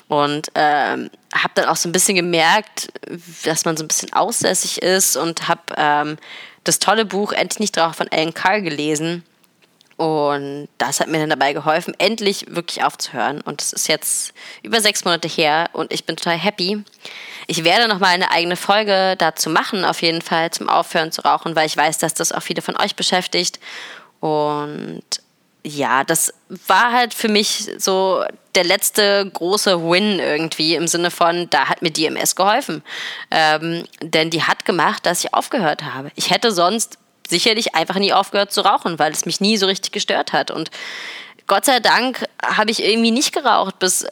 Und 0.08 0.52
ähm, 0.54 1.10
habe 1.34 1.52
dann 1.54 1.64
auch 1.66 1.76
so 1.76 1.88
ein 1.88 1.92
bisschen 1.92 2.14
gemerkt, 2.14 2.88
dass 3.44 3.64
man 3.64 3.76
so 3.76 3.84
ein 3.84 3.88
bisschen 3.88 4.12
aussässig 4.12 4.82
ist 4.82 5.16
und 5.16 5.48
habe 5.48 5.62
ähm, 5.76 6.16
das 6.68 6.78
tolle 6.78 7.04
Buch 7.04 7.32
Endlich 7.32 7.60
nicht 7.60 7.76
drauf 7.76 7.96
von 7.96 8.08
Alan 8.10 8.34
Carr 8.34 8.60
gelesen. 8.60 9.24
Und 9.96 10.68
das 10.76 11.00
hat 11.00 11.08
mir 11.08 11.18
dann 11.18 11.30
dabei 11.30 11.54
geholfen, 11.54 11.94
endlich 11.98 12.46
wirklich 12.50 12.84
aufzuhören. 12.84 13.40
Und 13.40 13.62
es 13.62 13.72
ist 13.72 13.88
jetzt 13.88 14.34
über 14.62 14.80
sechs 14.80 15.04
Monate 15.04 15.26
her 15.26 15.70
und 15.72 15.90
ich 15.92 16.04
bin 16.04 16.16
total 16.16 16.36
happy. 16.36 16.84
Ich 17.46 17.64
werde 17.64 17.88
noch 17.88 17.98
mal 17.98 18.08
eine 18.08 18.30
eigene 18.30 18.56
Folge 18.56 19.14
dazu 19.16 19.48
machen, 19.48 19.84
auf 19.84 20.02
jeden 20.02 20.20
Fall 20.20 20.50
zum 20.50 20.68
Aufhören 20.68 21.12
zu 21.12 21.22
rauchen, 21.22 21.56
weil 21.56 21.66
ich 21.66 21.76
weiß, 21.76 21.96
dass 21.98 22.12
das 22.12 22.32
auch 22.32 22.42
viele 22.42 22.60
von 22.60 22.76
euch 22.76 22.94
beschäftigt. 22.94 23.58
Und 24.20 25.02
ja, 25.66 26.04
das 26.04 26.32
war 26.68 26.92
halt 26.92 27.12
für 27.12 27.28
mich 27.28 27.68
so 27.76 28.24
der 28.54 28.62
letzte 28.62 29.28
große 29.28 29.82
Win 29.82 30.20
irgendwie 30.20 30.76
im 30.76 30.86
Sinne 30.86 31.10
von, 31.10 31.50
da 31.50 31.68
hat 31.68 31.82
mir 31.82 31.90
DMS 31.90 32.36
geholfen. 32.36 32.84
Ähm, 33.32 33.84
denn 34.00 34.30
die 34.30 34.44
hat 34.44 34.64
gemacht, 34.64 35.04
dass 35.04 35.24
ich 35.24 35.34
aufgehört 35.34 35.82
habe. 35.82 36.12
Ich 36.14 36.30
hätte 36.30 36.52
sonst 36.52 36.98
sicherlich 37.28 37.74
einfach 37.74 37.96
nie 37.96 38.12
aufgehört 38.12 38.52
zu 38.52 38.60
rauchen, 38.60 39.00
weil 39.00 39.10
es 39.10 39.26
mich 39.26 39.40
nie 39.40 39.56
so 39.56 39.66
richtig 39.66 39.90
gestört 39.90 40.32
hat. 40.32 40.52
Und 40.52 40.70
Gott 41.48 41.64
sei 41.64 41.80
Dank 41.80 42.24
habe 42.44 42.70
ich 42.70 42.84
irgendwie 42.84 43.10
nicht 43.10 43.32
geraucht, 43.32 43.80
bis 43.80 44.04
äh, 44.04 44.08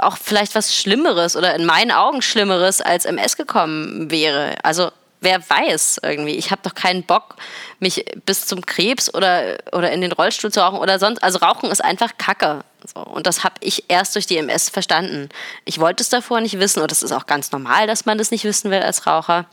auch 0.00 0.16
vielleicht 0.16 0.56
was 0.56 0.74
Schlimmeres 0.74 1.36
oder 1.36 1.54
in 1.54 1.64
meinen 1.64 1.92
Augen 1.92 2.22
Schlimmeres 2.22 2.80
als 2.80 3.04
MS 3.04 3.36
gekommen 3.36 4.10
wäre. 4.10 4.56
Also 4.64 4.90
wer 5.22 5.48
weiß 5.48 6.00
irgendwie. 6.02 6.34
Ich 6.34 6.50
habe 6.50 6.60
doch 6.62 6.74
keinen 6.74 7.04
Bock, 7.04 7.36
mich 7.80 8.04
bis 8.26 8.46
zum 8.46 8.66
Krebs 8.66 9.12
oder, 9.14 9.58
oder 9.72 9.90
in 9.92 10.00
den 10.00 10.12
Rollstuhl 10.12 10.52
zu 10.52 10.60
rauchen 10.60 10.78
oder 10.78 10.98
sonst. 10.98 11.22
Also 11.22 11.38
Rauchen 11.38 11.70
ist 11.70 11.82
einfach 11.82 12.18
Kacke. 12.18 12.64
So, 12.92 13.00
und 13.00 13.26
das 13.26 13.44
habe 13.44 13.54
ich 13.60 13.84
erst 13.88 14.14
durch 14.14 14.26
die 14.26 14.36
MS 14.36 14.68
verstanden. 14.68 15.28
Ich 15.64 15.78
wollte 15.78 16.02
es 16.02 16.08
davor 16.08 16.40
nicht 16.40 16.58
wissen 16.58 16.82
und 16.82 16.92
es 16.92 17.02
ist 17.02 17.12
auch 17.12 17.26
ganz 17.26 17.52
normal, 17.52 17.86
dass 17.86 18.04
man 18.04 18.18
das 18.18 18.30
nicht 18.30 18.44
wissen 18.44 18.70
will 18.70 18.82
als 18.82 19.06
Raucher. 19.06 19.46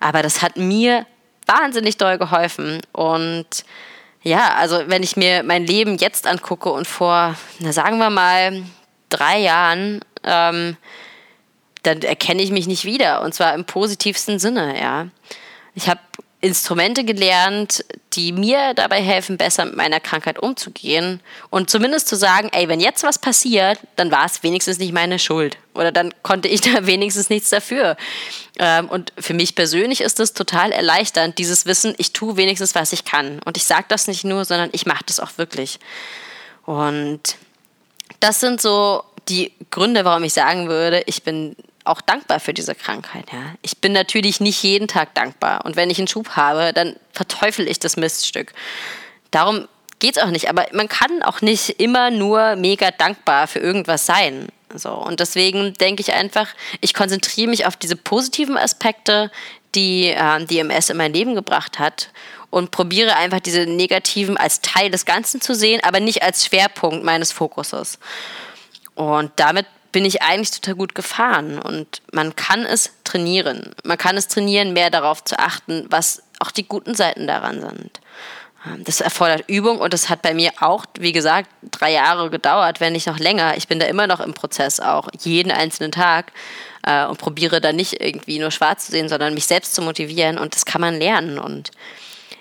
Aber 0.00 0.22
das 0.22 0.42
hat 0.42 0.56
mir 0.56 1.06
wahnsinnig 1.46 1.96
doll 1.96 2.18
geholfen. 2.18 2.82
Und 2.92 3.64
ja, 4.22 4.54
also 4.54 4.82
wenn 4.86 5.04
ich 5.04 5.16
mir 5.16 5.44
mein 5.44 5.64
Leben 5.64 5.96
jetzt 5.98 6.26
angucke 6.26 6.70
und 6.70 6.86
vor, 6.88 7.36
na 7.60 7.72
sagen 7.72 7.98
wir 7.98 8.10
mal, 8.10 8.64
drei 9.08 9.38
Jahren, 9.38 10.00
ähm, 10.24 10.76
dann 11.86 12.02
erkenne 12.02 12.42
ich 12.42 12.50
mich 12.50 12.66
nicht 12.66 12.84
wieder. 12.84 13.22
Und 13.22 13.34
zwar 13.34 13.54
im 13.54 13.64
positivsten 13.64 14.38
Sinne, 14.38 14.80
ja. 14.80 15.08
Ich 15.74 15.88
habe 15.88 16.00
Instrumente 16.40 17.04
gelernt, 17.04 17.84
die 18.12 18.30
mir 18.30 18.74
dabei 18.74 19.02
helfen, 19.02 19.36
besser 19.38 19.64
mit 19.64 19.74
meiner 19.74 20.00
Krankheit 20.00 20.38
umzugehen 20.38 21.20
und 21.50 21.70
zumindest 21.70 22.08
zu 22.08 22.16
sagen, 22.16 22.50
ey, 22.52 22.68
wenn 22.68 22.78
jetzt 22.78 23.02
was 23.02 23.18
passiert, 23.18 23.78
dann 23.96 24.10
war 24.10 24.26
es 24.26 24.42
wenigstens 24.42 24.78
nicht 24.78 24.92
meine 24.92 25.18
Schuld 25.18 25.56
oder 25.74 25.92
dann 25.92 26.12
konnte 26.22 26.48
ich 26.48 26.60
da 26.72 26.86
wenigstens 26.86 27.30
nichts 27.30 27.50
dafür. 27.50 27.96
Ähm, 28.58 28.88
und 28.88 29.12
für 29.18 29.34
mich 29.34 29.54
persönlich 29.54 30.02
ist 30.02 30.20
es 30.20 30.34
total 30.34 30.72
erleichternd, 30.72 31.38
dieses 31.38 31.66
Wissen, 31.66 31.94
ich 31.96 32.12
tue 32.12 32.36
wenigstens, 32.36 32.74
was 32.74 32.92
ich 32.92 33.04
kann. 33.04 33.40
Und 33.44 33.56
ich 33.56 33.64
sage 33.64 33.86
das 33.88 34.06
nicht 34.06 34.24
nur, 34.24 34.44
sondern 34.44 34.68
ich 34.72 34.86
mache 34.86 35.04
das 35.06 35.20
auch 35.20 35.38
wirklich. 35.38 35.80
Und 36.64 37.36
das 38.20 38.40
sind 38.40 38.60
so 38.60 39.02
die 39.28 39.52
Gründe, 39.70 40.04
warum 40.04 40.22
ich 40.22 40.32
sagen 40.32 40.68
würde, 40.68 41.02
ich 41.06 41.22
bin 41.22 41.56
auch 41.88 42.00
dankbar 42.00 42.40
für 42.40 42.54
diese 42.54 42.74
Krankheit. 42.74 43.26
Ja. 43.32 43.54
Ich 43.62 43.78
bin 43.78 43.92
natürlich 43.92 44.40
nicht 44.40 44.62
jeden 44.62 44.88
Tag 44.88 45.14
dankbar. 45.14 45.64
Und 45.64 45.76
wenn 45.76 45.90
ich 45.90 45.98
einen 45.98 46.08
Schub 46.08 46.30
habe, 46.30 46.72
dann 46.72 46.96
verteufel 47.12 47.68
ich 47.68 47.78
das 47.78 47.96
Miststück. 47.96 48.52
Darum 49.30 49.68
geht 49.98 50.16
es 50.16 50.22
auch 50.22 50.30
nicht. 50.30 50.48
Aber 50.48 50.66
man 50.72 50.88
kann 50.88 51.22
auch 51.22 51.40
nicht 51.40 51.80
immer 51.80 52.10
nur 52.10 52.56
mega 52.56 52.90
dankbar 52.90 53.46
für 53.46 53.58
irgendwas 53.58 54.06
sein. 54.06 54.48
So. 54.74 54.92
Und 54.92 55.20
deswegen 55.20 55.74
denke 55.74 56.02
ich 56.02 56.12
einfach, 56.12 56.48
ich 56.80 56.94
konzentriere 56.94 57.48
mich 57.48 57.66
auf 57.66 57.76
diese 57.76 57.96
positiven 57.96 58.56
Aspekte, 58.56 59.30
die 59.74 60.08
äh, 60.08 60.44
die 60.44 60.58
MS 60.58 60.90
in 60.90 60.96
mein 60.96 61.12
Leben 61.12 61.34
gebracht 61.34 61.78
hat 61.78 62.10
und 62.50 62.70
probiere 62.70 63.16
einfach 63.16 63.40
diese 63.40 63.66
negativen 63.66 64.36
als 64.36 64.60
Teil 64.60 64.90
des 64.90 65.04
Ganzen 65.04 65.40
zu 65.40 65.54
sehen, 65.54 65.80
aber 65.82 66.00
nicht 66.00 66.22
als 66.22 66.46
Schwerpunkt 66.46 67.04
meines 67.04 67.32
Fokuses. 67.32 67.98
Und 68.94 69.30
damit 69.36 69.66
bin 69.96 70.04
ich 70.04 70.20
eigentlich 70.20 70.50
total 70.50 70.74
gut 70.74 70.94
gefahren. 70.94 71.58
Und 71.58 72.02
man 72.12 72.36
kann 72.36 72.66
es 72.66 72.90
trainieren. 73.02 73.74
Man 73.82 73.96
kann 73.96 74.18
es 74.18 74.28
trainieren, 74.28 74.74
mehr 74.74 74.90
darauf 74.90 75.24
zu 75.24 75.38
achten, 75.38 75.86
was 75.88 76.22
auch 76.38 76.50
die 76.50 76.68
guten 76.68 76.94
Seiten 76.94 77.26
daran 77.26 77.62
sind. 77.62 78.00
Ähm, 78.66 78.84
das 78.84 79.00
erfordert 79.00 79.44
Übung 79.46 79.78
und 79.78 79.94
das 79.94 80.10
hat 80.10 80.20
bei 80.20 80.34
mir 80.34 80.52
auch, 80.60 80.84
wie 80.98 81.12
gesagt, 81.12 81.48
drei 81.70 81.92
Jahre 81.92 82.28
gedauert, 82.28 82.78
wenn 82.78 82.92
nicht 82.92 83.06
noch 83.06 83.18
länger. 83.18 83.56
Ich 83.56 83.68
bin 83.68 83.80
da 83.80 83.86
immer 83.86 84.06
noch 84.06 84.20
im 84.20 84.34
Prozess, 84.34 84.80
auch 84.80 85.08
jeden 85.18 85.50
einzelnen 85.50 85.92
Tag 85.92 86.32
äh, 86.82 87.06
und 87.06 87.16
probiere 87.16 87.62
da 87.62 87.72
nicht 87.72 87.98
irgendwie 87.98 88.38
nur 88.38 88.50
schwarz 88.50 88.84
zu 88.84 88.92
sehen, 88.92 89.08
sondern 89.08 89.32
mich 89.32 89.46
selbst 89.46 89.74
zu 89.74 89.80
motivieren 89.80 90.36
und 90.36 90.54
das 90.54 90.66
kann 90.66 90.82
man 90.82 90.98
lernen. 90.98 91.38
Und 91.38 91.70